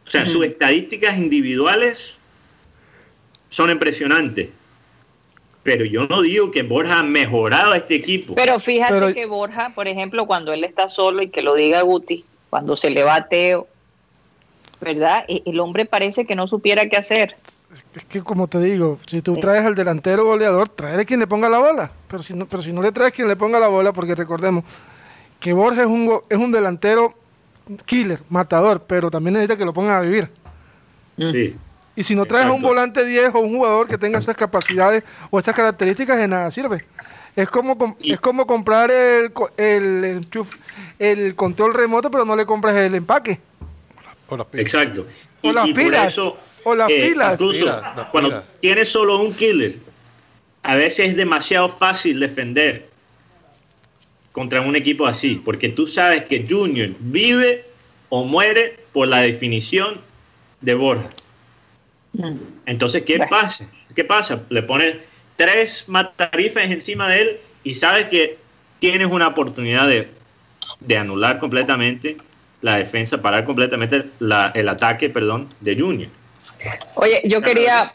[0.09, 2.15] O sea, sus estadísticas individuales
[3.49, 4.49] son impresionantes.
[5.61, 8.33] Pero yo no digo que Borja ha mejorado este equipo.
[8.33, 12.25] Pero fíjate que Borja, por ejemplo, cuando él está solo y que lo diga Guti,
[12.49, 13.67] cuando se le va Teo,
[14.81, 15.25] ¿verdad?
[15.27, 17.35] E, el hombre parece que no supiera qué hacer.
[17.93, 21.49] Es que como te digo, si tú traes al delantero goleador, trae quien le ponga
[21.49, 21.91] la bola.
[22.07, 24.63] Pero si no, pero si no le traes quien le ponga la bola, porque recordemos,
[25.39, 27.13] que Borja es un, es un delantero
[27.85, 30.29] killer, matador, pero también necesita que lo pongan a vivir.
[31.17, 31.55] Sí.
[31.95, 35.39] Y si no traes un volante 10 o un jugador que tenga esas capacidades o
[35.39, 36.85] esas características, de nada sirve.
[37.35, 40.25] Es como, es como comprar el, el,
[40.97, 43.39] el, control remoto, pero no le compras el empaque.
[44.53, 45.05] Exacto.
[45.41, 46.17] o las pilas.
[46.17, 47.33] o las eh, pilas.
[47.33, 49.77] Incluso cuando tienes solo un killer,
[50.63, 52.88] a veces es demasiado fácil defender
[54.31, 57.65] contra un equipo así, porque tú sabes que Junior vive
[58.09, 60.01] o muere por la definición
[60.61, 61.09] de Borja.
[62.13, 62.35] Mm.
[62.65, 63.67] Entonces, ¿qué pasa?
[63.95, 64.41] ¿Qué pasa?
[64.49, 64.95] Le pones
[65.35, 68.37] tres matarifes encima de él y sabes que
[68.79, 70.09] tienes una oportunidad de,
[70.79, 72.17] de anular completamente
[72.61, 76.09] la defensa, parar completamente el ataque, perdón, de Junior.
[76.95, 77.93] Oye, yo quería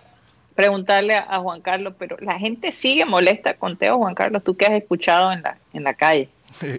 [0.54, 4.66] preguntarle a, Juan Carlos, pero la gente sigue molesta con Teo, Juan Carlos, tú que
[4.66, 6.28] has escuchado en la, en la calle.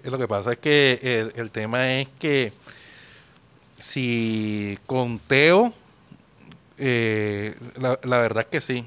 [0.03, 2.53] Lo que pasa es que el, tema es que
[3.77, 5.73] si con Teo,
[6.77, 8.85] eh, la, verdad es que sí,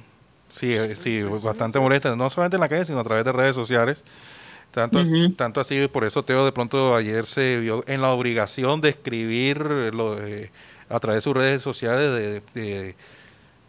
[0.49, 4.05] sí, sí, bastante molesta, no solamente en la calle, sino a través de redes sociales.
[4.71, 8.83] Tanto, así, tanto así, por eso Teo de pronto ayer se vio en la obligación
[8.83, 9.59] de escribir
[9.95, 10.51] lo, eh,
[10.91, 12.95] a través de sus redes sociales de de,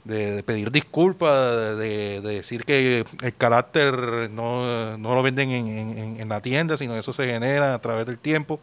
[0.09, 7.13] pedir disculpas, de, decir que el carácter no, lo venden en, la tienda, sino eso
[7.13, 8.59] se genera a través del tiempo.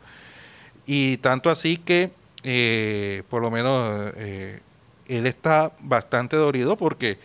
[0.86, 2.10] Y tanto así que,
[2.42, 4.60] eh, por lo menos, eh,
[5.08, 7.18] él está bastante dolido porque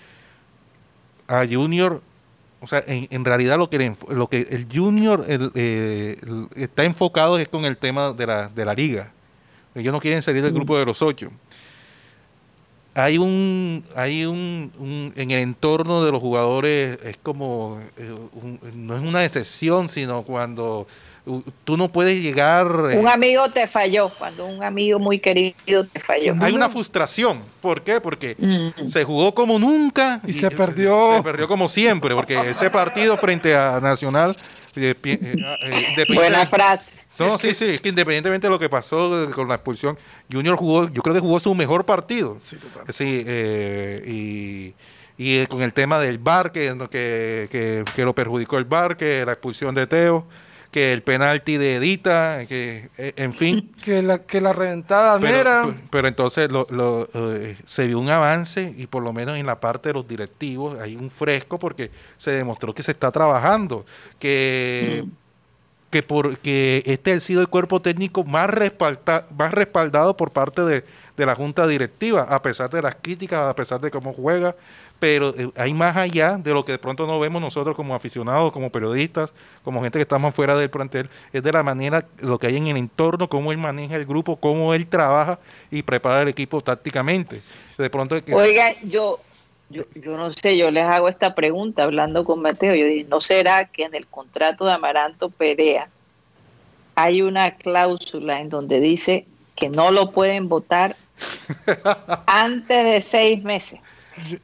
[1.27, 2.01] a Junior,
[2.59, 6.17] o sea, en, realidad lo que, lo que el Junior eh,
[6.55, 9.11] está enfocado es con el tema de la, de la liga.
[9.73, 11.31] Ellos no quieren salir del grupo de los ocho
[12.93, 18.15] hay un hay un, en el entorno de los jugadores es como eh,
[18.75, 20.87] no es una excepción sino cuando
[21.63, 25.99] tú no puedes llegar eh, un amigo te falló cuando un amigo muy querido te
[25.99, 28.01] falló hay una frustración ¿por qué?
[28.01, 28.87] porque mm.
[28.87, 33.55] se jugó como nunca y, se perdió se perdió como siempre porque ese partido frente
[33.55, 34.35] a Nacional
[34.75, 34.95] eh,
[36.09, 39.97] buena frase no, sí, sí, es que independientemente de lo que pasó con la expulsión,
[40.31, 42.37] Junior jugó, yo creo que jugó su mejor partido.
[42.39, 42.85] Sí, total.
[42.93, 44.73] Sí, eh, y,
[45.17, 49.33] y, con el tema del bar, que, que, que, lo perjudicó el bar, que la
[49.33, 50.25] expulsión de Teo,
[50.71, 53.71] que el penalti de Edita, que eh, en fin.
[53.81, 58.73] Que la, que la reventada pero, Pero, entonces lo, lo, eh, se vio un avance
[58.77, 62.31] y por lo menos en la parte de los directivos hay un fresco porque se
[62.31, 63.85] demostró que se está trabajando,
[64.19, 65.03] que...
[65.05, 65.21] Mm
[65.91, 68.49] que porque este ha sido el cuerpo técnico más,
[69.37, 70.83] más respaldado por parte de,
[71.17, 74.55] la Junta Directiva, a pesar de las críticas, a pesar de cómo juega,
[75.01, 78.51] pero eh, hay más allá de lo que de pronto no vemos nosotros como aficionados,
[78.51, 79.33] como periodistas,
[79.63, 82.67] como gente que estamos fuera del plantel, es de la manera, lo que hay en
[82.67, 85.39] el entorno, cómo él maneja el grupo, cómo él trabaja
[85.71, 87.41] y prepara el equipo tácticamente.
[87.79, 88.15] De pronto...
[88.31, 89.19] Oiga, yo
[89.71, 92.75] yo, yo no sé, yo les hago esta pregunta hablando con Mateo.
[92.75, 95.89] Yo dije, ¿no será que en el contrato de Amaranto Perea
[96.93, 100.95] hay una cláusula en donde dice que no lo pueden votar
[102.27, 103.79] antes de seis meses?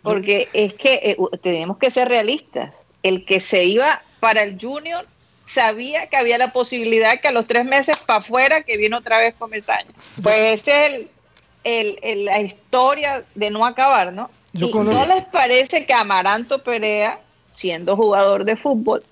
[0.01, 2.75] Porque es que eh, tenemos que ser realistas.
[3.03, 5.05] El que se iba para el Junior
[5.45, 9.17] sabía que había la posibilidad que a los tres meses para afuera que viene otra
[9.17, 9.89] vez con Mesaña.
[10.21, 11.07] Pues esa es
[11.63, 14.29] el, la historia de no acabar, ¿no?
[14.53, 17.19] ¿No les parece que Amaranto Perea,
[17.53, 19.03] siendo jugador de fútbol,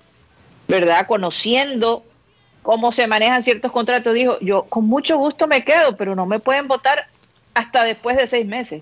[0.68, 1.06] ¿verdad?
[1.08, 2.04] Conociendo
[2.64, 6.40] cómo se manejan ciertos contratos, dijo, yo con mucho gusto me quedo, pero no me
[6.40, 7.08] pueden votar
[7.54, 8.82] hasta después de seis meses.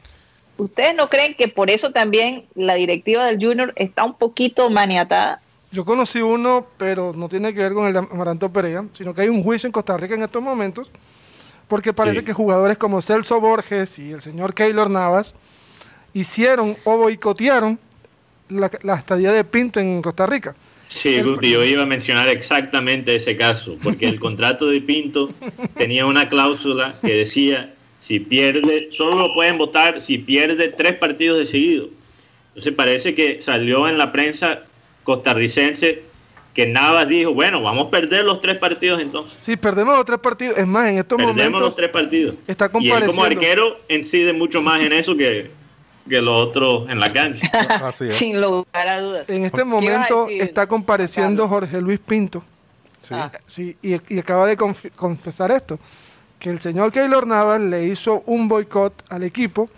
[0.64, 5.42] ¿Ustedes no creen que por eso también la directiva del Junior está un poquito maniatada?
[5.74, 9.22] Yo conocí uno, pero no tiene que ver con el de Amaranto Perea, sino que
[9.22, 10.90] hay un juicio en Costa Rica en estos momentos,
[11.68, 15.36] porque parece que jugadores como Celso Borges y el señor Keylor Navas
[16.14, 17.78] hicieron o boicotearon
[18.48, 20.56] la, estadía de Pinto en Costa Rica.
[20.88, 25.30] Sí, yo iba a mencionar exactamente ese caso, porque el contrato de Pinto
[25.76, 27.74] tenía una cláusula que decía,
[28.06, 31.88] si pierde, solo lo pueden votar si pierde tres partidos de seguido.
[32.50, 34.64] Entonces parece que salió en la prensa
[35.04, 36.04] costarricense
[36.54, 39.42] que Navas dijo, bueno, vamos a perder los tres partidos entonces.
[39.42, 40.58] Sí, perdemos los tres partidos.
[40.58, 41.62] Es más, en estos perdemos momentos...
[41.62, 42.36] los tres partidos.
[42.48, 45.64] Está y él como arquero incide mucho más en eso que
[46.08, 47.92] que lo otro en la cancha.
[48.10, 49.30] Sin lugar a dudas.
[49.30, 52.44] En este momento está compareciendo Jorge Luis Pinto.
[53.00, 53.14] Sí.
[53.14, 53.32] Ah.
[53.82, 54.56] y, acaba de
[54.96, 55.78] confesar esto,
[56.44, 59.70] que el señor Keylor Navas le hizo un boicot al equipo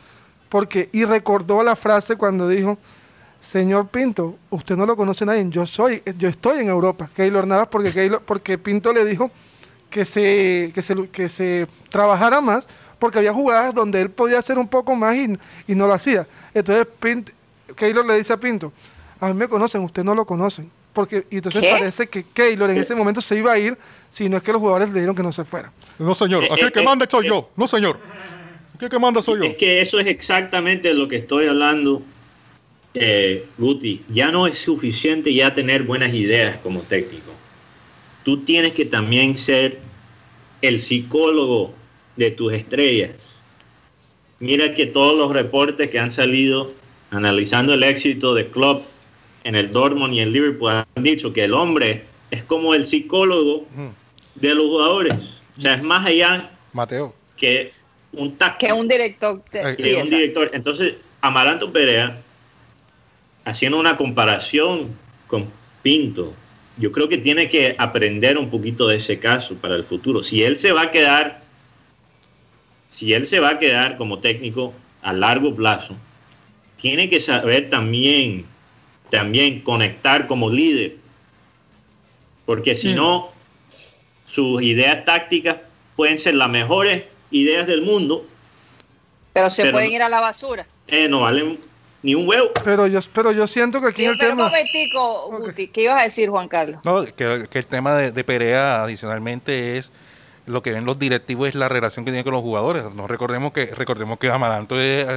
[0.50, 2.80] porque y recordó la frase cuando dijo,
[3.40, 7.68] señor Pinto, usted no lo conoce nadie, yo soy, yo estoy en Europa, Keylor Navas,
[7.68, 9.30] porque, porque Pinto le dijo
[9.92, 12.66] que se, que se, que se trabajara más
[12.98, 16.28] porque había jugadas donde él podía hacer un poco más y, no lo hacía.
[16.52, 17.30] Entonces Pint,
[17.76, 18.74] Keylor le dice a Pinto,
[19.20, 20.72] a mí me conocen, usted no lo conocen.
[20.96, 23.78] Porque, y entonces parece que Keylor en ese momento se iba a ir
[24.10, 25.74] si no es que los jugadores le dieron que no se fuera.
[26.00, 27.50] No, señor, aquí el que manda soy yo.
[27.58, 28.00] No, señor.
[28.74, 29.44] Aquí el que manda soy yo.
[29.44, 32.02] Es que eso es exactamente lo que estoy hablando,
[32.94, 34.04] eh, Guti.
[34.08, 37.32] Ya no es suficiente ya tener buenas ideas como técnico.
[38.24, 39.80] Tú tienes que también ser
[40.62, 41.74] el psicólogo
[42.16, 43.12] de tus estrellas.
[44.40, 46.72] mira que todos los reportes que han salido
[47.12, 48.95] analizando el éxito de Klopp
[49.46, 53.66] en el Dortmund y en Liverpool han dicho que el hombre es como el psicólogo
[54.34, 55.14] de los jugadores.
[55.58, 57.14] O sea, es más allá Mateo.
[57.38, 57.72] que
[58.12, 58.74] un táctico.
[58.74, 59.42] Que un director.
[59.52, 60.50] que un director.
[60.52, 62.18] Entonces, Amaranto Perea,
[63.46, 64.90] haciendo una comparación
[65.28, 65.48] con
[65.84, 66.34] Pinto,
[66.78, 70.24] yo creo que tiene que aprender un poquito de ese caso para el futuro.
[70.24, 71.44] Si él se va a quedar,
[72.90, 75.96] si él se va a quedar como técnico a largo plazo,
[76.82, 78.46] tiene que saber también,
[79.16, 80.98] también conectar como líder.
[82.46, 82.96] Porque si mm.
[82.96, 83.30] no,
[84.26, 85.58] sus ideas tácticas
[85.96, 88.26] pueden ser las mejores ideas del mundo.
[89.34, 90.66] Pero se pueden ir a la basura.
[90.88, 91.60] Eh, no valen
[92.06, 92.52] ni un huevo.
[92.64, 94.52] Pero yo, pero yo siento que aquí el tema...
[95.28, 96.80] Un ¿qué ibas a decir, Juan Carlos?
[96.86, 99.92] No, que, el tema de, Perea adicionalmente es
[100.48, 102.94] lo que ven los directivos es la relación que tiene con los jugadores.
[102.94, 105.08] No recordemos que recordemos que Amaranto es,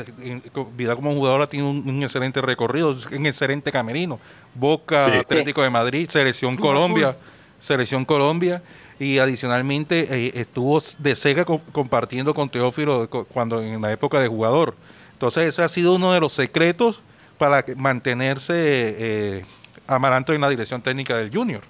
[0.77, 4.19] vida como jugador tiene un, excelente recorrido, un excelente camerino.
[4.55, 7.17] Boca, Atlético de Madrid, Selección Colombia,
[7.61, 8.63] Selección Colombia
[8.99, 14.75] y adicionalmente eh, estuvo de cerca compartiendo con Teófilo cuando en la época de jugador.
[15.13, 17.03] Entonces ese ha sido uno de los secretos
[17.37, 19.45] para mantenerse eh,
[19.87, 21.63] Amaranto en la dirección técnica del Junior.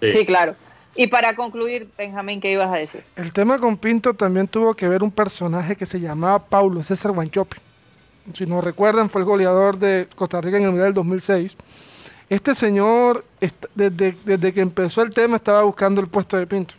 [0.00, 0.24] Sí.
[0.24, 0.54] claro.
[0.98, 3.04] Y para concluir, Benjamín, ¿qué ibas a decir?
[3.14, 7.12] El tema con Pinto también tuvo que ver un personaje que se llamaba Paulo César
[7.12, 7.56] Guanchope.
[8.34, 11.56] Si no recuerdan, fue el goleador de Costa Rica en el Mundial del 2006.
[12.28, 13.24] Este señor,
[13.76, 16.74] desde, desde que empezó el tema, estaba buscando el puesto de Pinto.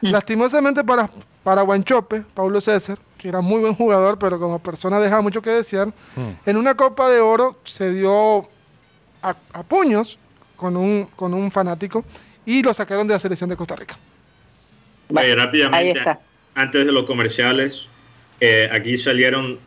[0.00, 0.12] Mm.
[0.12, 1.10] Lastimosamente para,
[1.44, 5.50] para Guanchope, Paulo César, que era muy buen jugador, pero como persona deja mucho que
[5.50, 5.88] desear.
[5.88, 6.48] Mm.
[6.48, 8.48] En una Copa de Oro se dio
[9.20, 9.34] a,
[9.68, 10.18] puños
[10.56, 12.02] con un, con un fanático
[12.46, 13.96] y lo sacaron de la selección de Costa Rica.
[15.10, 16.02] rápidamente,
[16.54, 17.86] antes de los comerciales,
[18.40, 19.58] eh, aquí salieron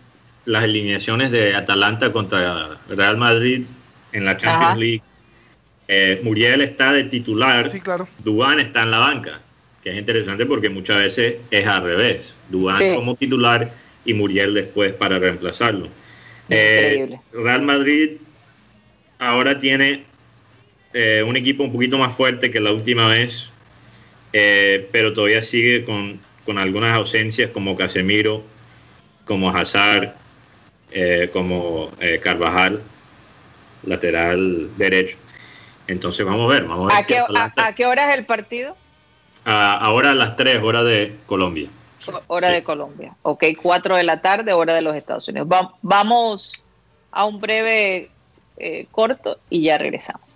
[0.45, 3.67] las alineaciones de Atalanta contra Real Madrid
[4.11, 5.01] en la Champions League.
[5.87, 8.07] Eh, Muriel está de titular, sí, claro.
[8.19, 9.41] Dubán está en la banca
[9.83, 12.33] que es interesante porque muchas veces es al revés.
[12.49, 13.71] Dubán como titular
[14.05, 15.89] y Muriel después para reemplazarlo.
[16.49, 18.11] Eh, Real Madrid
[19.19, 20.05] ahora tiene
[20.93, 23.49] eh, un equipo un poquito más fuerte que la última vez,
[24.31, 28.43] eh, pero todavía sigue con, con, algunas ausencias como Casemiro,
[29.25, 30.13] como Hazard,
[31.31, 32.83] como Carvajal,
[33.83, 35.17] lateral derecho.
[35.87, 37.21] Entonces vamos a ver, vamos a ver.
[37.57, 38.77] ¿A qué hora es el partido?
[39.45, 41.69] ahora a las 3 horas de Colombia.
[42.27, 43.15] Hora de Colombia.
[43.21, 45.47] Ok, 4 de la tarde, hora de los Estados Unidos.
[45.81, 46.63] vamos
[47.11, 48.09] a un breve
[48.57, 50.32] eh, corto y ya regresamos.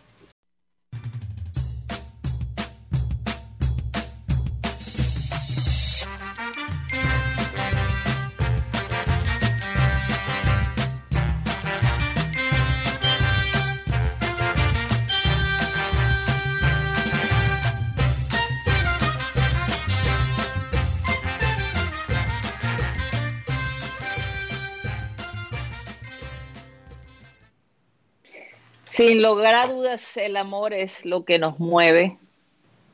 [28.97, 32.17] Sin lugar a dudas, el amor es lo que nos mueve.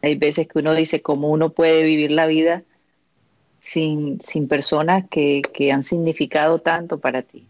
[0.02, 2.64] Hay veces que uno dice cómo uno puede vivir la vida
[3.62, 7.46] sin, sin personas que, han significado tanto para ti.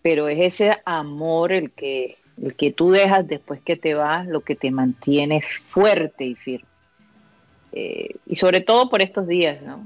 [0.00, 4.42] Pero es ese amor el que, el que tú dejas después que te vas, lo
[4.42, 6.68] que te mantiene fuerte y firme.
[7.72, 9.84] Eh, y sobre todo por estos días, ¿no?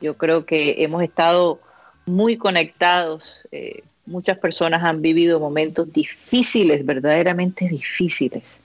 [0.00, 1.60] Yo creo que hemos estado
[2.06, 3.46] muy conectados.
[3.52, 8.60] Eh, muchas personas han vivido momentos difíciles, verdaderamente difíciles.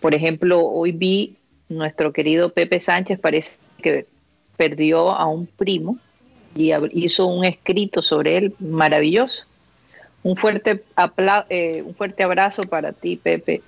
[0.00, 1.36] Por ejemplo, hoy vi
[1.68, 4.06] nuestro querido Pepe Sánchez, parece que
[4.56, 5.98] perdió a un primo
[6.54, 9.46] y hizo un escrito sobre él maravilloso.
[10.22, 10.82] Un fuerte,
[11.48, 13.62] eh, un fuerte abrazo para ti, Pepe,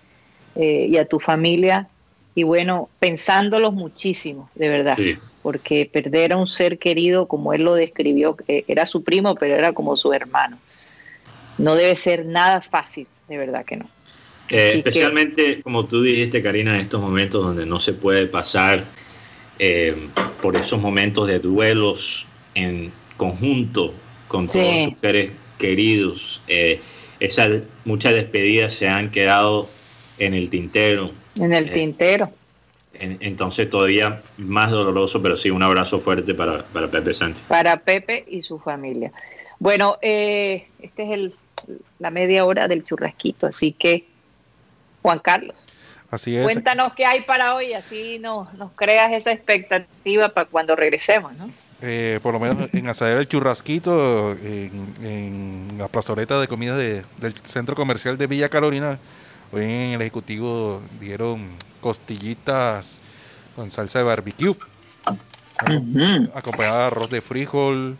[0.56, 1.88] eh, y a tu familia.
[2.34, 4.98] Y bueno, pensándolos muchísimo, de verdad.
[5.42, 9.72] Porque perder a un ser querido, como él lo describió, era su primo, pero era
[9.72, 10.58] como su hermano
[11.58, 13.88] no debe ser nada fácil, de verdad que no.
[14.50, 18.84] Eh, especialmente, como tú dijiste, Karina, en estos momentos donde no se puede pasar
[19.58, 20.08] eh,
[20.40, 23.92] por esos momentos de duelos en conjunto
[24.26, 26.40] con todos tus seres queridos.
[26.48, 26.80] Eh,
[27.20, 29.68] esas muchas despedidas se han quedado
[30.18, 31.10] en el tintero.
[31.40, 32.30] En el tintero.
[32.94, 37.42] entonces todavía más doloroso, pero sí un abrazo fuerte para, para Pepe Sánchez.
[37.48, 39.12] Para Pepe y su familia.
[39.58, 41.34] Bueno, este es el
[41.98, 43.46] la media hora del churrasquito.
[43.46, 44.06] Así que,
[45.02, 45.56] Juan Carlos.
[46.10, 46.44] Así es.
[46.44, 51.50] Cuéntanos qué hay para hoy, así nos, nos creas esa expectativa para cuando regresemos, ¿no?
[51.80, 57.74] eh, por lo menos en Asadero El Churrasquito, en, la plazoleta de comida del centro
[57.74, 58.98] comercial de Villa Carolina,
[59.52, 61.50] hoy en el Ejecutivo dieron
[61.80, 62.98] costillitas
[63.54, 64.56] con salsa de barbecue,
[66.34, 67.96] acompañada de arroz de frijol,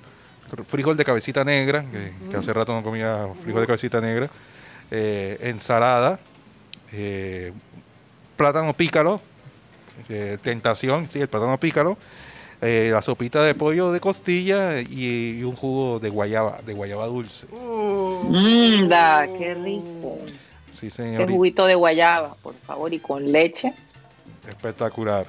[0.65, 1.85] frijol de cabecita negra,
[2.31, 4.31] que, hace rato no comía frijol de cabecita negra,
[4.91, 6.19] eh, ensalada,
[6.93, 7.53] eh,
[8.37, 9.21] plátano pícaro,
[10.43, 11.99] tentación, sí, el plátano pícaro,
[12.61, 17.47] eh, la sopita de pollo de costilla y, un jugo de guayaba, de guayaba dulce.
[17.53, 18.89] Mmm,
[19.39, 20.19] qué rico.
[20.73, 21.23] Sí, señor.
[21.23, 23.73] Ese juguito de guayaba, por favor, y con leche.
[24.49, 25.27] Espectacular.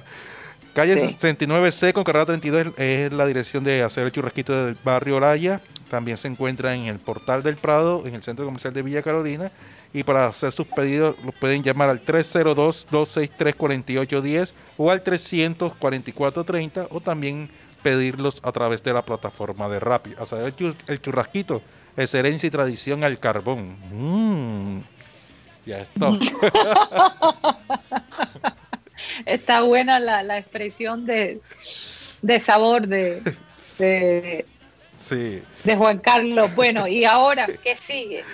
[0.74, 5.60] Calle 69C con carrera 32 es la dirección de hacer el churrasquito del barrio Olaya.
[5.90, 9.50] También se encuentra en el portal del Prado, en el centro comercial de Villa Carolina.
[9.92, 17.50] Y para hacer sus pedidos los pueden llamar al 302-263-4810 o al 344-30 o también
[17.82, 20.14] pedirlos a través de la plataforma de Rappi.
[20.20, 20.54] A saber,
[20.86, 21.62] el churrasquito
[21.96, 23.76] es herencia y tradición al carbón.
[23.90, 24.82] Mm.
[25.66, 26.12] Ya está.
[29.26, 31.40] está buena la, expresión de,
[32.40, 33.22] sabor de,
[33.78, 34.44] de,
[35.64, 36.54] de Juan Carlos.
[36.54, 38.24] Bueno, ¿y ahora qué sigue?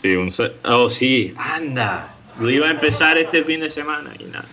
[0.00, 0.32] Sí, un,
[0.64, 2.14] oh sí, anda.
[2.40, 4.46] Lo iba a empezar este fin de semana y nada.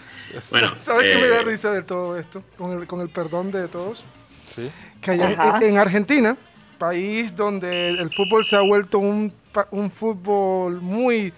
[0.52, 2.44] Bueno, ¿Sabes qué me da eh, risa de todo esto?
[2.58, 4.06] Con el, con el perdón de todos.
[4.48, 4.70] Sí.
[5.02, 6.38] Que allá en, Argentina,
[6.84, 9.32] país donde el fútbol se ha vuelto un,
[9.72, 11.34] un fútbol muy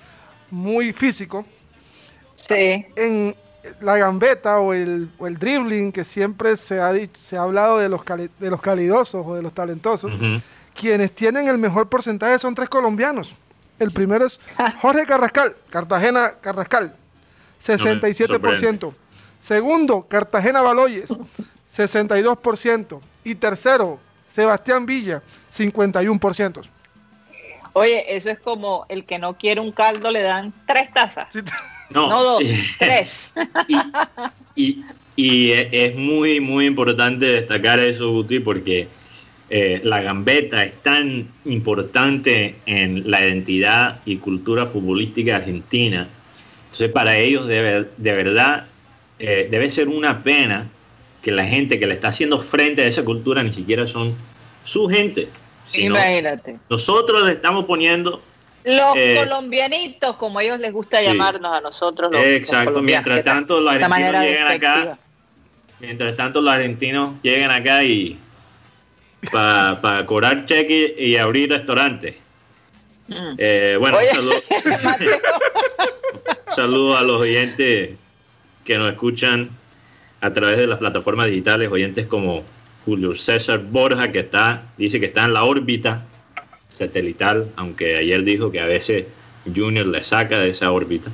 [0.50, 1.46] muy físico.
[2.36, 2.86] Sí.
[2.96, 3.36] En
[3.82, 7.90] la gambeta o el, o el dribbling, que siempre se ha, se ha hablado de
[7.90, 8.02] los,
[8.40, 10.14] de los calidosos o de los talentosos,
[10.74, 13.38] quienes tienen el mejor porcentaje son tres colombianos.
[13.78, 14.74] El primero es ah.
[14.82, 16.96] Jorge Carrascal, Cartagena Carrascal,
[17.64, 18.94] 67%.
[19.42, 21.14] Segundo, Cartagena Baloyes,
[21.76, 23.00] 62%.
[23.24, 24.00] Y tercero,
[24.36, 26.62] Sebastián Villa, 51%.
[27.72, 31.30] Oye, eso es como el que no quiere un caldo, le dan tres tazas.
[31.90, 32.44] No, dos,
[32.78, 33.32] tres.
[35.18, 38.90] Y, es muy, muy importante destacar eso, Guti, porque
[39.50, 46.10] eh, la gambeta es tan importante en la identidad y cultura futbolística argentina.
[46.66, 48.66] Entonces, para ellos, de, de verdad,
[49.20, 50.68] eh, debe ser una pena
[51.26, 54.14] que la gente que le está haciendo frente a esa cultura ni siquiera son
[54.64, 55.28] su gente.
[55.74, 56.60] Imagínate.
[56.70, 58.22] nosotros le estamos poniendo
[58.64, 62.12] los eh, colombianitos, como ellos les gusta llamarnos a nosotros.
[62.12, 65.00] Los, Exacto, mientras tanto los argentinos llegan acá,
[65.80, 68.20] mientras tanto los argentinos llegan acá y
[69.32, 72.18] para cobrar cheque y abrir restaurantes.
[73.08, 73.34] Mm.
[73.40, 73.98] Eh, bueno,
[76.56, 77.98] saludos a los oyentes
[78.64, 79.50] que nos escuchan
[80.26, 82.44] a través de las plataformas digitales, oyentes como
[82.84, 86.04] Julio César Borja, que está, dice que está en la órbita
[86.78, 89.06] satelital, aunque ayer dijo que a veces
[89.56, 91.12] Junior le saca de esa órbita.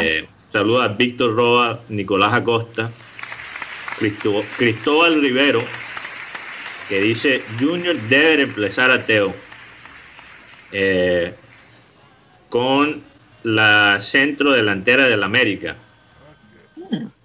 [0.00, 2.90] Eh, saluda a Víctor Roa, Nicolás Acosta,
[4.56, 5.60] Cristóbal Rivero,
[6.88, 9.34] que dice Junior debe reemplazar a Teo
[10.72, 11.34] eh,
[12.48, 13.02] con
[13.42, 15.76] la centro delantera del América.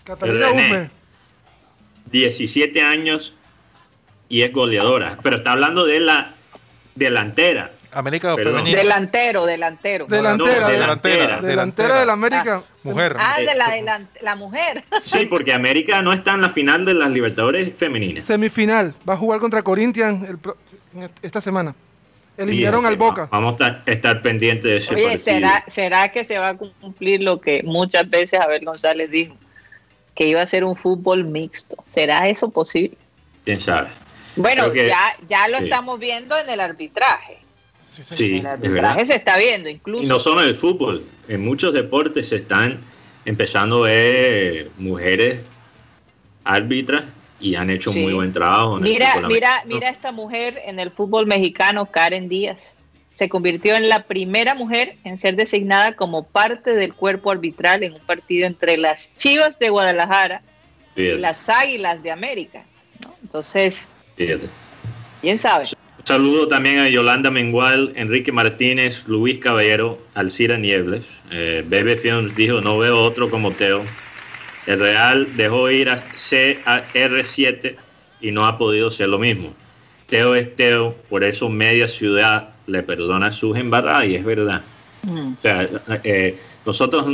[0.03, 0.89] Catalina
[2.11, 3.33] 17 años
[4.29, 5.17] y es goleadora.
[5.21, 6.33] Pero está hablando de la
[6.95, 7.71] delantera.
[7.93, 8.77] América femenina.
[8.77, 10.05] Delantero, delantero.
[10.07, 11.41] Delantera, delantera.
[11.41, 12.63] Delantera de la América.
[12.63, 13.15] Ah, mujer.
[13.19, 14.83] Ah, de la, la mujer.
[15.03, 18.23] Sí, porque América no está en la final de las Libertadores femeninas.
[18.23, 18.93] Semifinal.
[19.07, 20.25] Va a jugar contra Corinthians
[21.21, 21.75] esta semana.
[22.37, 23.27] Eliminaron al Boca.
[23.29, 27.41] Vamos a estar, pendientes de ese Oye, ¿será, ¿será que se va a cumplir lo
[27.41, 29.35] que muchas veces Abel González dijo?
[30.21, 31.77] Que iba a ser un fútbol mixto.
[31.89, 32.95] ¿Será eso posible?
[33.43, 33.87] ¿Quién sabe?
[34.35, 37.39] Bueno, ya, ya lo estamos viendo en el arbitraje.
[37.81, 40.03] Sí, el arbitraje se está viendo, incluso.
[40.03, 42.81] Y no solo en el fútbol, en muchos deportes se están
[43.25, 45.39] empezando a ver mujeres
[46.43, 47.09] árbitras
[47.39, 48.75] y han hecho muy buen trabajo.
[48.75, 52.77] mira, mira, mira esta mujer en el fútbol mexicano, Karen Díaz.
[53.21, 57.93] Se convirtió en la primera mujer en ser designada como parte del cuerpo arbitral en
[57.93, 60.41] un partido entre las Chivas de Guadalajara
[60.95, 62.65] y las Águilas de América.
[63.21, 65.65] Entonces, quién sabe.
[65.99, 71.05] Un saludo también a Yolanda Mengual, Enrique Martínez, Luis Caballero, Alcira Niebles.
[71.29, 73.85] Eh, Bebe Fions dijo, no veo otro como Teo.
[74.65, 77.75] El Real dejó ir a CR7
[78.19, 79.53] y no ha podido ser lo mismo.
[80.11, 84.61] Teo es Teo, por eso media ciudad le perdona sus embarradas y es verdad.
[85.03, 85.33] Mm.
[85.37, 85.69] O sea,
[86.03, 87.05] eh, nosotros,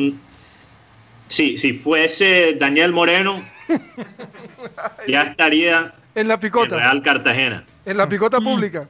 [1.28, 3.39] sí, si fuese Daniel Moreno,
[5.08, 6.78] ya estaría en la picota.
[6.78, 7.64] Real Cartagena.
[7.86, 8.43] En la picota mm.
[8.43, 8.89] pública.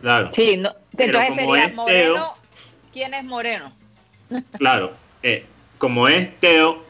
[0.00, 0.30] Claro.
[0.32, 2.34] Sí, no, entonces sería Moreno.
[2.92, 3.72] ¿Quién es Moreno?
[4.58, 4.92] Claro.
[5.22, 5.44] Eh,
[5.78, 6.82] como es Teo,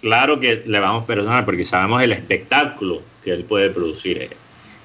[0.00, 4.36] claro que le vamos a perdonar porque sabemos el espectáculo que él puede producir.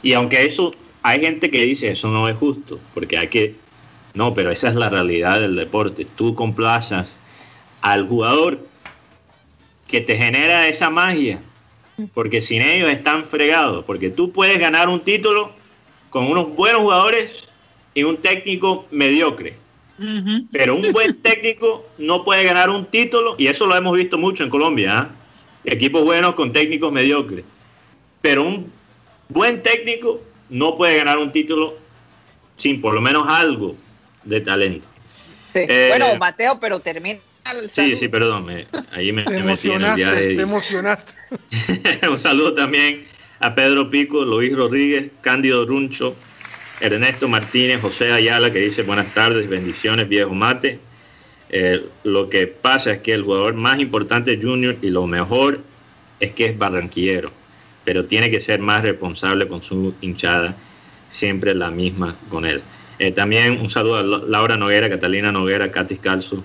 [0.04, 0.74] Y aunque eso,
[1.04, 3.56] hay gente que dice eso no es justo, porque hay que.
[4.14, 6.06] No, pero esa es la realidad del deporte.
[6.16, 7.10] Tú complazas
[7.82, 8.60] al jugador
[9.88, 11.42] que te genera esa magia
[12.14, 15.52] porque sin ellos están fregados, porque tú puedes ganar un título
[16.10, 17.48] con unos buenos jugadores
[17.94, 19.56] y un técnico mediocre.
[20.52, 24.44] Pero un buen técnico no puede ganar un título, y eso lo hemos visto mucho
[24.44, 25.10] en Colombia, ¿ah?
[25.64, 27.46] equipos buenos con técnicos mediocres.
[28.22, 28.72] Pero un
[29.32, 31.76] buen técnico no puede ganar un título
[32.58, 33.76] sin por lo menos algo
[34.24, 34.88] de talento.
[35.54, 37.20] Eh, bueno, Mateo, pero termina
[37.72, 38.48] Sí, sí, perdón,
[38.92, 41.14] ahí me, te emocionaste, te emocionaste.
[42.10, 43.06] Un saludo también
[43.40, 46.16] a Pedro Pico, Luis Rodríguez, Cándido Runcho,
[46.80, 50.80] Ernesto Martínez, José Ayala, que dice buenas tardes, bendiciones, viejo mate.
[51.50, 55.62] Eh, lo que pasa es que el jugador más importante es Junior y lo mejor
[56.20, 57.32] es que es barranquillero,
[57.84, 60.56] pero tiene que ser más responsable con su hinchada,
[61.12, 62.62] siempre la misma con él.
[63.00, 66.44] Eh, también un saludo a Laura Noguera, Catalina Noguera, Katis Calzo,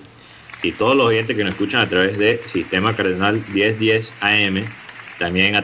[0.63, 4.65] y todos los oyentes que nos escuchan a través de Sistema Cardenal 1010 AM,
[5.19, 5.61] también a,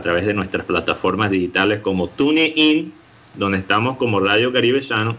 [0.00, 2.92] través de nuestras plataformas digitales como TuneIn,
[3.34, 5.16] donde estamos como Radio Caribe Sano,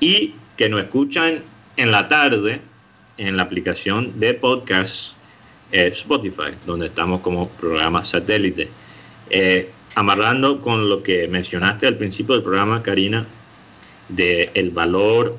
[0.00, 1.42] y que nos escuchan
[1.76, 2.60] en la tarde
[3.18, 5.14] en la aplicación de podcast
[5.70, 8.68] eh, Spotify, donde estamos como programa satélite.
[9.32, 13.26] Eh, amarrando con lo que mencionaste al principio del programa, Karina,
[14.08, 15.36] de el valor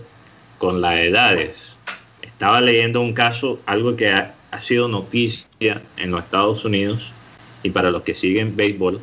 [0.58, 1.74] con las edades
[2.44, 7.02] estaba leyendo un caso, algo que ha, sido noticia en los Estados Unidos
[7.64, 9.00] y para los que siguen béisbol,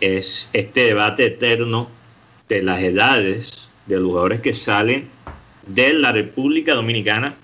[0.00, 1.88] es este debate eterno
[2.48, 5.08] de las edades de los jugadores que salen
[5.68, 7.36] de la República Dominicana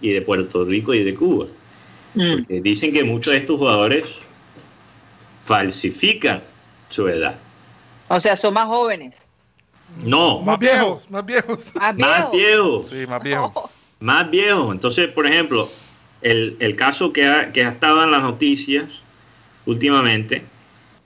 [0.00, 1.46] y de Puerto Rico y de Cuba.
[2.14, 2.62] Mm.
[2.62, 4.04] dicen que muchos de estos jugadores
[5.46, 6.42] falsifican
[6.90, 7.36] su edad.
[8.08, 9.28] O sea, son más jóvenes.
[10.04, 10.40] No.
[10.42, 11.72] Más viejos, más viejos.
[11.96, 12.88] Más viejos.
[12.88, 13.70] Sí, más viejos
[14.00, 14.72] más viejo.
[14.72, 15.68] Entonces, por ejemplo,
[16.22, 18.84] el, caso que ha, que ha estado en las noticias
[19.64, 20.44] últimamente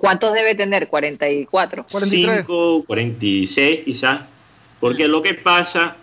[0.00, 0.88] ¿Cuántos debe tener?
[0.88, 1.84] 44.
[1.90, 4.22] 45, 46 quizás.
[4.80, 5.96] Porque lo que pasa,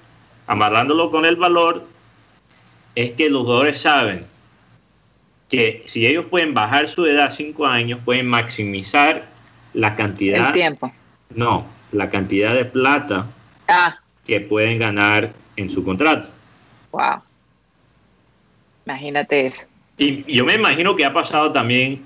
[0.46, 1.88] amarrándolo con el valor,
[2.96, 4.26] es que los jugadores saben
[5.50, 9.31] que si ellos pueden bajar su edad a 5 años, pueden maximizar
[9.74, 10.48] la cantidad.
[10.48, 10.92] El tiempo.
[11.30, 13.28] No, la cantidad de plata
[13.68, 14.00] ah.
[14.26, 16.30] que pueden ganar en su contrato.
[16.92, 17.22] Wow.
[18.86, 19.66] Imagínate eso.
[19.98, 22.04] Y yo me imagino que ha pasado también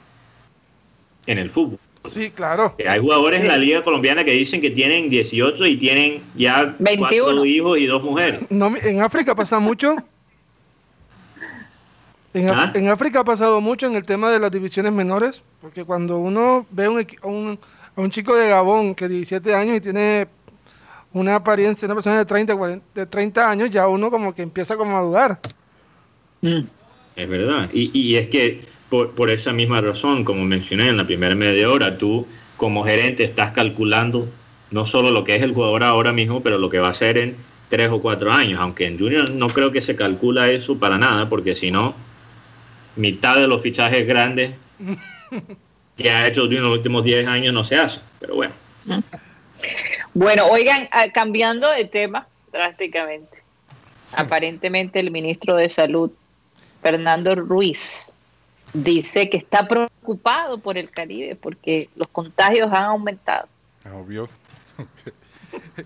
[1.25, 1.79] en el fútbol.
[2.03, 2.75] Sí, claro.
[2.87, 7.23] hay jugadores en la liga colombiana que dicen que tienen 18 y tienen ya 21.
[7.23, 8.39] cuatro hijos y dos mujeres.
[8.51, 9.95] No, en África pasa mucho.
[12.35, 12.69] En, ¿Ah?
[12.75, 16.65] en, África ha pasado mucho en el tema de las divisiones menores, porque cuando uno
[16.69, 17.57] ve un, un,
[17.95, 20.27] a un chico de Gabón que tiene 17 años y tiene
[21.13, 24.97] una apariencia, una persona de 30, de 30 años, ya uno como que empieza como
[24.97, 25.39] a dudar.
[26.41, 26.63] Mm.
[27.15, 27.69] Es verdad.
[27.71, 31.69] Y, y es que por, por, esa misma razón, como mencioné en la primera media
[31.69, 32.27] hora, tú
[32.57, 34.27] como gerente estás calculando
[34.71, 37.17] no solo lo que es el jugador ahora mismo, pero lo que va a ser
[37.17, 37.37] en
[37.69, 38.59] tres o cuatro años.
[38.61, 41.95] Aunque en Junior no creo que se calcula eso para nada, porque si no,
[42.95, 44.55] mitad de los fichajes grandes
[45.97, 47.99] que ha hecho en los últimos 10 años no se hace.
[48.19, 48.53] Pero bueno.
[50.13, 53.43] Bueno, oigan, ah, cambiando de tema drásticamente,
[54.13, 56.11] aparentemente el ministro de Salud,
[56.81, 58.13] Fernando Ruiz,
[58.73, 63.47] dice que está preocupado por el Caribe porque los contagios han aumentado.
[63.93, 64.29] Obvio.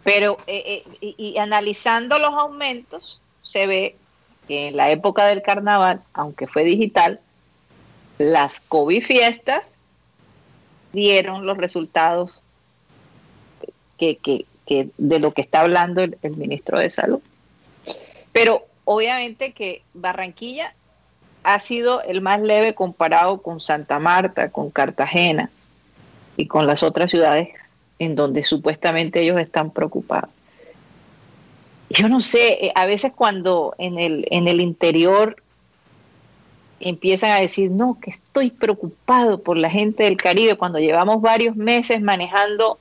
[0.03, 3.95] Pero eh, eh, y, analizando los aumentos, se ve
[4.49, 7.19] que en la época del carnaval, aunque fue digital,
[8.17, 9.75] las COVID fiestas
[10.91, 12.41] dieron los resultados
[13.99, 14.47] que,
[14.97, 17.19] de lo que está hablando el, ministro de Salud.
[18.33, 20.73] Pero obviamente que Barranquilla
[21.43, 25.51] ha sido el más leve comparado con Santa Marta, con Cartagena
[26.37, 27.49] y con las otras ciudades
[27.99, 30.31] en donde supuestamente ellos están preocupados.
[31.89, 35.41] Yo no sé, eh, a veces cuando en el, en el interior
[36.79, 41.55] empiezan a decir, no, que estoy preocupado por la gente del Caribe, cuando llevamos varios
[41.55, 42.77] meses manejando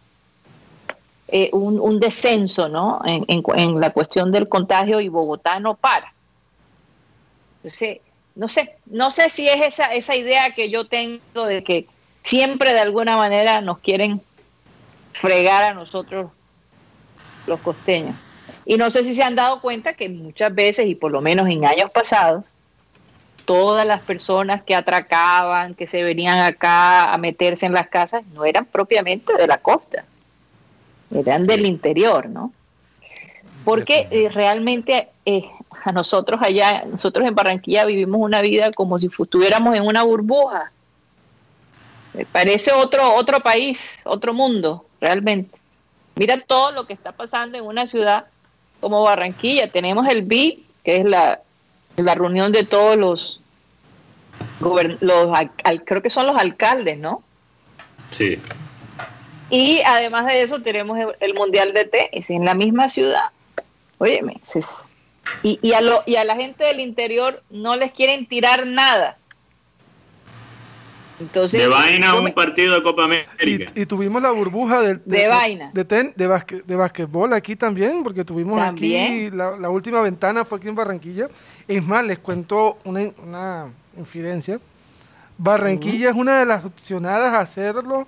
[1.28, 3.00] eh, un, descenso ¿no?
[3.04, 6.12] En, la cuestión del contagio y Bogotá no para.
[7.58, 7.98] Entonces,
[8.34, 11.86] no sé, no sé si es esa, esa idea que yo tengo de que
[12.22, 14.22] siempre de alguna manera nos quieren
[15.12, 16.30] fregar a nosotros
[17.46, 18.14] los costeños.
[18.68, 21.48] Y no sé si se han dado cuenta que muchas veces, y por lo menos
[21.48, 22.44] en años pasados,
[23.44, 28.44] todas las personas que atracaban, que se venían acá a meterse en las casas, no
[28.44, 30.04] eran propiamente de la costa
[31.14, 32.52] eran del interior, ¿no?
[33.64, 35.44] Porque eh, realmente eh,
[35.84, 40.72] a nosotros allá, nosotros en Barranquilla vivimos una vida como si estuviéramos en una burbuja.
[42.14, 45.58] Me parece otro, otro país, otro mundo, realmente.
[46.14, 48.26] Mira todo lo que está pasando en una ciudad
[48.80, 49.68] como Barranquilla.
[49.68, 51.40] Tenemos el BID, que es la,
[51.96, 53.40] la reunión de todos los,
[54.60, 55.38] los
[55.84, 57.22] creo que son los alcaldes, ¿no?
[58.12, 58.38] Sí.
[59.50, 63.30] Y además de eso tenemos el Mundial de Tenis en la misma ciudad.
[63.98, 64.40] Óyeme,
[65.42, 69.17] y, y, a lo, y a la gente del interior no les quieren tirar nada.
[71.20, 73.72] Entonces, de vaina un partido de Copa América.
[73.74, 75.70] Y, tuvimos la burbuja de, de, vaina.
[75.74, 76.28] De, ten, de,
[76.64, 81.28] de basquetbol aquí también, porque tuvimos aquí, la, última ventana fue aquí en Barranquilla.
[81.66, 83.66] Es más, les cuento una, una
[83.96, 84.60] infidencia.
[85.36, 88.06] Barranquilla es una de las opcionadas a hacerlo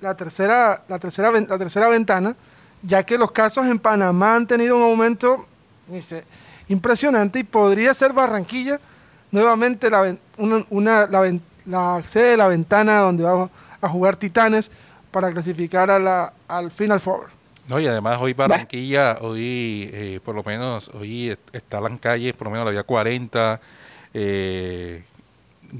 [0.00, 2.34] la tercera, la tercera, la tercera ventana,
[2.82, 5.46] ya que los casos en Panamá han tenido un aumento
[5.86, 6.24] dice,
[6.68, 8.80] impresionante y podría ser Barranquilla
[9.30, 11.40] nuevamente la, una, la,
[12.06, 13.50] sede de la ventana donde vamos
[13.80, 14.70] a jugar Titanes
[15.10, 17.28] para clasificar a la, al Final Four.
[17.68, 22.46] No, y además hoy Barranquilla, hoy eh, por lo menos, hoy está las calles, por
[22.46, 23.60] lo menos la vía 40,
[24.14, 25.02] eh,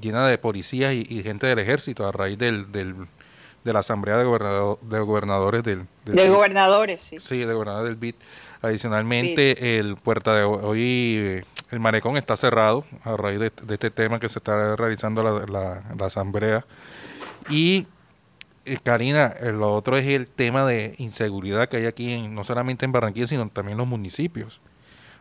[0.00, 5.00] llena de policías y, gente del ejército a raíz del, de la Asamblea de, de
[5.00, 5.86] Gobernadores del...
[6.04, 7.18] de gobernadores, sí.
[7.20, 8.14] Sí, de gobernadores del BID.
[8.62, 14.28] Adicionalmente, el puerta de hoy, el marecón está cerrado a raíz de, este tema que
[14.28, 16.64] se está realizando la, la, Asamblea.
[17.50, 17.86] Y,
[18.64, 22.44] eh, Karina, eh, lo otro es el tema de inseguridad que hay aquí, en, no
[22.44, 24.60] solamente en Barranquilla, sino también en los municipios.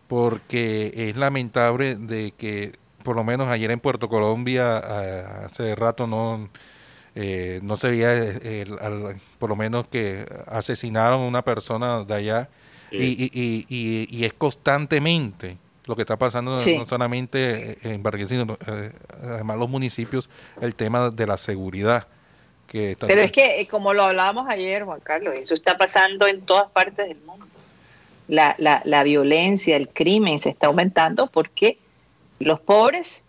[0.08, 2.74] Porque es lamentable de que,
[3.04, 4.78] por lo menos ayer en Puerto Colombia,
[5.46, 6.50] hace rato no
[7.18, 8.66] eh, no se veía, eh,
[9.40, 12.50] por lo menos que asesinaron a una persona de allá
[12.92, 18.92] y, y, y, es constantemente lo que está pasando no solamente en Barranquilla, sino eh,
[19.22, 20.30] además los municipios,
[20.62, 22.08] el tema de la seguridad.
[22.68, 26.70] Que Pero es que, como lo hablábamos ayer, Juan Carlos, eso está pasando en todas
[26.72, 27.46] partes del mundo.
[28.28, 31.78] La, la, la violencia, el crimen se está aumentando porque
[32.40, 33.24] los pobres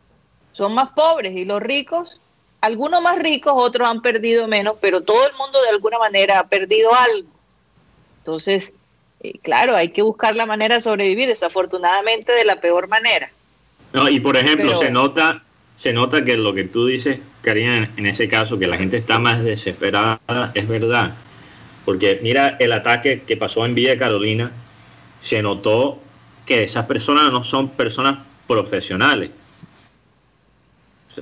[0.52, 2.20] son más pobres y los ricos
[2.66, 6.46] algunos más ricos, otros han perdido menos, pero todo el mundo de alguna manera ha
[6.48, 7.28] perdido algo.
[8.18, 8.74] Entonces,
[9.20, 13.30] eh, claro, hay que buscar la manera de sobrevivir, desafortunadamente de la peor manera.
[13.92, 15.42] No, y por ejemplo, se nota
[15.78, 19.18] se nota que lo que tú dices, Karina, en ese caso, que la gente está
[19.18, 20.20] más desesperada,
[20.54, 21.14] es verdad.
[21.84, 24.52] Porque mira el ataque que pasó en Villa Carolina,
[25.20, 26.00] se notó
[26.46, 29.30] que esas personas no son personas profesionales.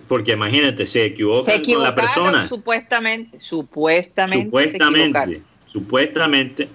[0.08, 2.46] Porque imagínate, se equivocan con la persona.
[2.46, 4.44] Supuestamente, supuestamente.
[4.46, 6.68] Supuestamente, supuestamente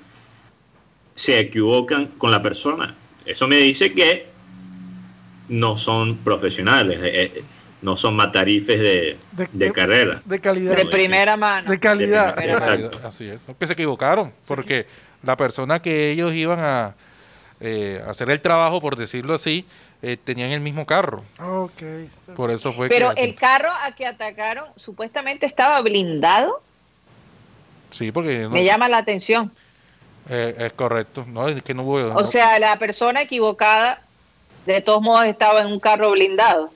[1.19, 2.95] se equivocan con la persona.
[3.25, 4.27] Eso me dice que
[5.49, 6.97] no son profesionales.
[7.01, 7.43] Eh, eh,
[7.81, 9.17] no son matarifes de,
[9.51, 10.21] de, carrera.
[10.23, 10.77] De calidad.
[10.77, 11.69] De primera mano.
[11.69, 12.37] De calidad.
[13.03, 13.39] Así es.
[13.57, 14.85] que se equivocaron, porque
[15.23, 16.95] la persona que ellos iban a
[17.59, 19.65] eh, hacer el trabajo, por decirlo así,
[20.01, 21.23] eh, tenían el mismo carro.
[21.37, 22.09] Okay.
[22.35, 26.61] Por eso fue Pero el carro a que atacaron supuestamente estaba blindado.
[27.91, 28.47] Sí, porque...
[28.47, 29.51] Me llama la atención.
[30.29, 31.25] Eh, es correcto.
[31.27, 34.01] No, es que no hubo, O sea, la persona equivocada
[34.65, 36.71] de todos modos estaba en un carro blindado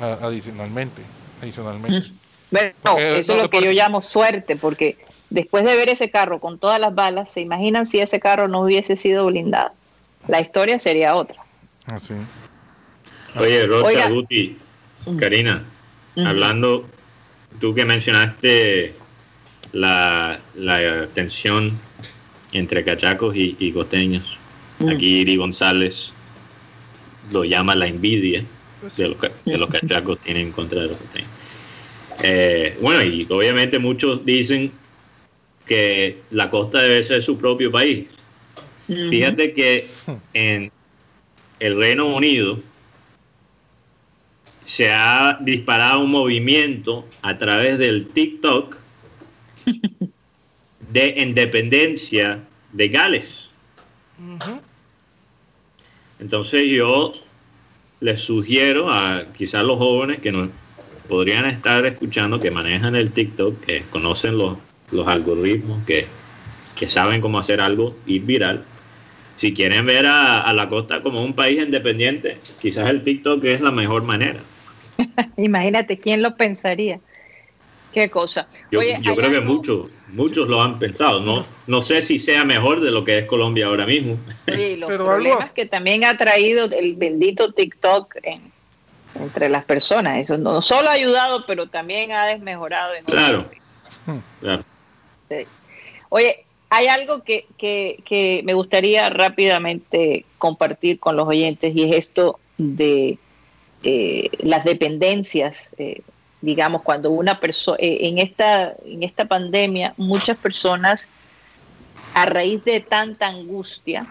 [0.00, 1.02] adicionalmente.
[1.40, 2.10] adicionalmente.
[2.50, 4.98] Bueno, eso es lo que yo llamo suerte, porque
[5.30, 8.60] después de ver ese carro con todas las balas, ¿se imaginan si ese carro no
[8.60, 9.72] hubiese sido blindado?
[10.28, 11.42] La historia sería otra.
[11.86, 12.14] Así.
[13.38, 14.58] Oye, Rocha, Guti,
[15.18, 15.64] Karina,
[16.16, 16.86] hablando,
[17.60, 18.94] tú que mencionaste
[19.72, 21.78] la, la tensión
[22.52, 24.36] entre cachacos y, y costeños,
[24.88, 26.12] aquí Iri González
[27.30, 28.44] lo llama la envidia
[28.96, 30.98] de los, de los cachacos tienen contra de los
[32.22, 34.72] eh, bueno, y obviamente muchos dicen
[35.66, 38.06] que la costa debe ser su propio país.
[38.86, 39.88] Fíjate que
[40.32, 40.70] en
[41.60, 42.60] el Reino Unido
[44.64, 48.76] se ha disparado un movimiento a través del TikTok
[50.96, 52.40] de independencia
[52.72, 53.50] de Gales.
[56.18, 57.12] Entonces yo
[58.00, 60.48] les sugiero a quizás los jóvenes que nos
[61.06, 64.56] podrían estar escuchando, que manejan el TikTok, que conocen los,
[64.90, 66.06] los algoritmos, que,
[66.88, 68.64] saben cómo hacer algo ir viral.
[69.36, 73.70] Si quieren ver a, la costa como un país independiente, quizás el TikTok es la
[73.70, 74.40] mejor manera.
[75.36, 77.00] Imagínate, ¿quién lo pensaría?
[77.96, 78.46] Qué cosa.
[78.70, 81.18] Yo, creo que muchos, muchos lo han pensado.
[81.20, 84.18] No, no sé si sea mejor de lo que es Colombia ahora mismo.
[84.54, 88.16] Sí, los problemas que también ha traído el bendito TikTok
[89.14, 90.18] entre las personas.
[90.18, 92.92] Eso no solo ha ayudado, pero también ha desmejorado.
[93.06, 93.48] claro.
[96.10, 102.40] Oye, hay algo que, que, me gustaría rápidamente compartir con los oyentes y es esto
[102.58, 103.16] de
[103.84, 105.70] eh, las dependencias.
[105.78, 106.02] Eh,
[106.40, 111.08] digamos, cuando una persona, eh, en, esta, en esta pandemia, muchas personas,
[112.14, 114.06] a raíz de tanta angustia,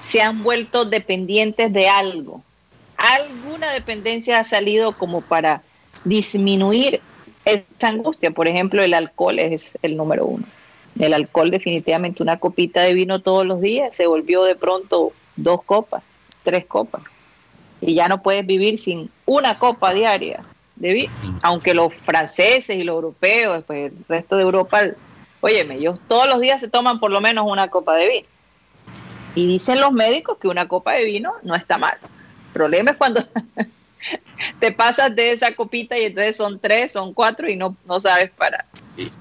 [0.00, 2.42] se han vuelto dependientes de algo.
[2.96, 5.62] Alguna dependencia ha salido como para
[6.04, 7.00] disminuir
[7.44, 8.30] esa angustia.
[8.30, 10.44] Por ejemplo, el alcohol es el número uno.
[10.98, 15.62] El alcohol definitivamente una copita de vino todos los días se volvió de pronto dos
[15.62, 16.02] copas,
[16.42, 17.02] tres copas.
[17.80, 20.44] Y ya no puedes vivir sin una copa diaria
[21.42, 24.82] aunque los franceses y los europeos, pues el resto de Europa,
[25.40, 28.28] óyeme, ellos todos los días se toman por lo menos una copa de vino.
[29.34, 31.96] Y dicen los médicos que una copa de vino no está mal.
[32.02, 33.22] El problema es cuando
[34.60, 38.30] te pasas de esa copita y entonces son tres, son cuatro y no, no sabes
[38.30, 38.64] parar.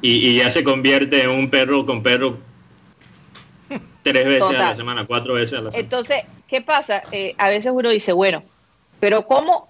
[0.01, 2.38] Y, ya se convierte en un perro con perro
[4.03, 5.78] tres veces a la semana, cuatro veces a la semana.
[5.78, 7.03] Entonces, ¿qué pasa?
[7.12, 8.43] Eh, a veces uno dice, bueno,
[8.99, 9.70] pero ¿cómo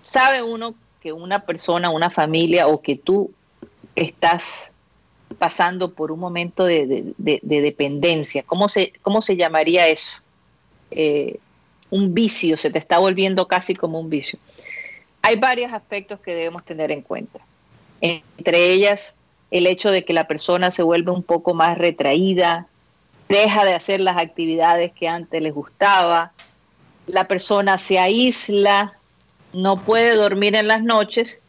[0.00, 3.30] sabe uno que una persona, una familia o que tú
[3.94, 4.72] estás
[5.38, 8.42] pasando por un momento de, dependencia.
[8.42, 10.12] ¿Cómo se, ¿Cómo se llamaría eso?
[10.90, 11.38] Eh,
[11.90, 14.38] un vicio, se te está volviendo casi como un vicio.
[15.22, 17.40] Hay varios aspectos que debemos tener en cuenta.
[18.00, 19.16] Entre ellas,
[19.50, 22.66] el hecho de que la persona se vuelve un poco más retraída,
[23.28, 26.32] deja de hacer las actividades que antes les gustaba,
[27.06, 28.97] la persona se aísla,
[29.52, 31.40] no puede dormir en las noches,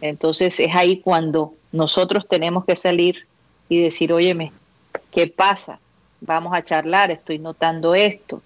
[0.00, 3.26] entonces es ahí cuando nosotros tenemos que salir
[3.68, 4.52] y decir, óyeme,
[5.10, 5.78] ¿qué pasa?
[6.20, 8.42] Vamos a charlar, estoy notando esto.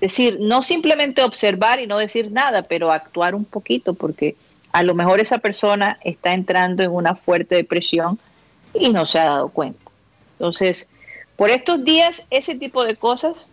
[0.00, 4.36] Es decir, no simplemente observar y no decir nada, pero actuar un poquito, porque
[4.72, 8.18] a lo mejor esa persona está entrando en una fuerte depresión
[8.74, 9.90] y no se ha dado cuenta.
[10.32, 10.88] Entonces,
[11.36, 13.52] por estos días, ese tipo de cosas,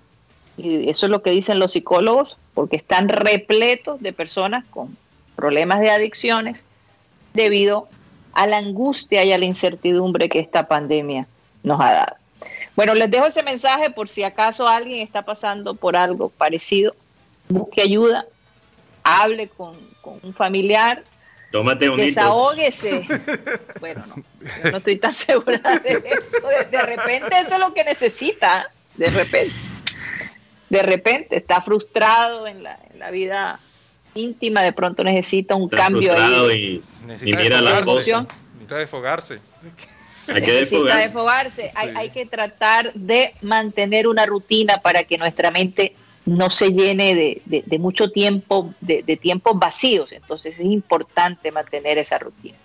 [0.57, 4.95] y eso es lo que dicen los psicólogos, porque están repletos de personas con
[5.35, 6.65] problemas de adicciones
[7.33, 7.87] debido
[8.33, 11.27] a la angustia y a la incertidumbre que esta pandemia
[11.63, 12.15] nos ha dado.
[12.75, 16.95] Bueno, les dejo ese mensaje por si acaso alguien está pasando por algo parecido.
[17.49, 18.25] Busque ayuda,
[19.03, 19.75] hable con,
[20.21, 21.03] un familiar,
[21.51, 23.07] Tómate un Desahógese.
[23.79, 26.47] bueno, no, yo no estoy tan segura de eso.
[26.71, 29.53] De, repente eso es lo que necesita, de repente.
[30.73, 33.59] De repente está frustrado en la, en la vida
[34.15, 36.81] íntima, de pronto necesita un cambio ahí.
[37.03, 39.39] Y, necesita mira la Necesita desfogarse.
[40.27, 41.71] Hay que necesita desfogarse.
[41.75, 45.95] Hay, hay que tratar de mantener una rutina para que nuestra mente
[46.25, 50.11] no se llene de, mucho tiempo, de, tiempos vacíos.
[50.11, 52.57] Entonces es importante mantener esa rutina.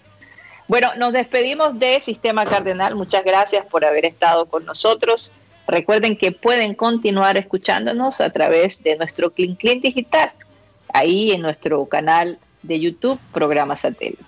[0.66, 2.94] Bueno, nos despedimos de Sistema Cardenal.
[2.94, 5.30] Muchas gracias por haber estado con nosotros.
[5.69, 10.33] Recuerden que pueden continuar escuchándonos a través de nuestro Clean Clean Digital,
[10.95, 14.25] ahí en nuestro canal de YouTube, Programa Satélite.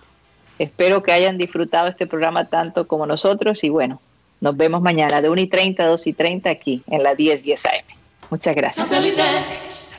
[0.58, 4.02] Espero que hayan disfrutado este programa tanto como nosotros y bueno,
[4.42, 7.66] nos vemos mañana de 1 y 30 a 2 y 30 aquí en la 1010
[7.66, 7.84] AM.
[8.28, 9.89] Muchas gracias.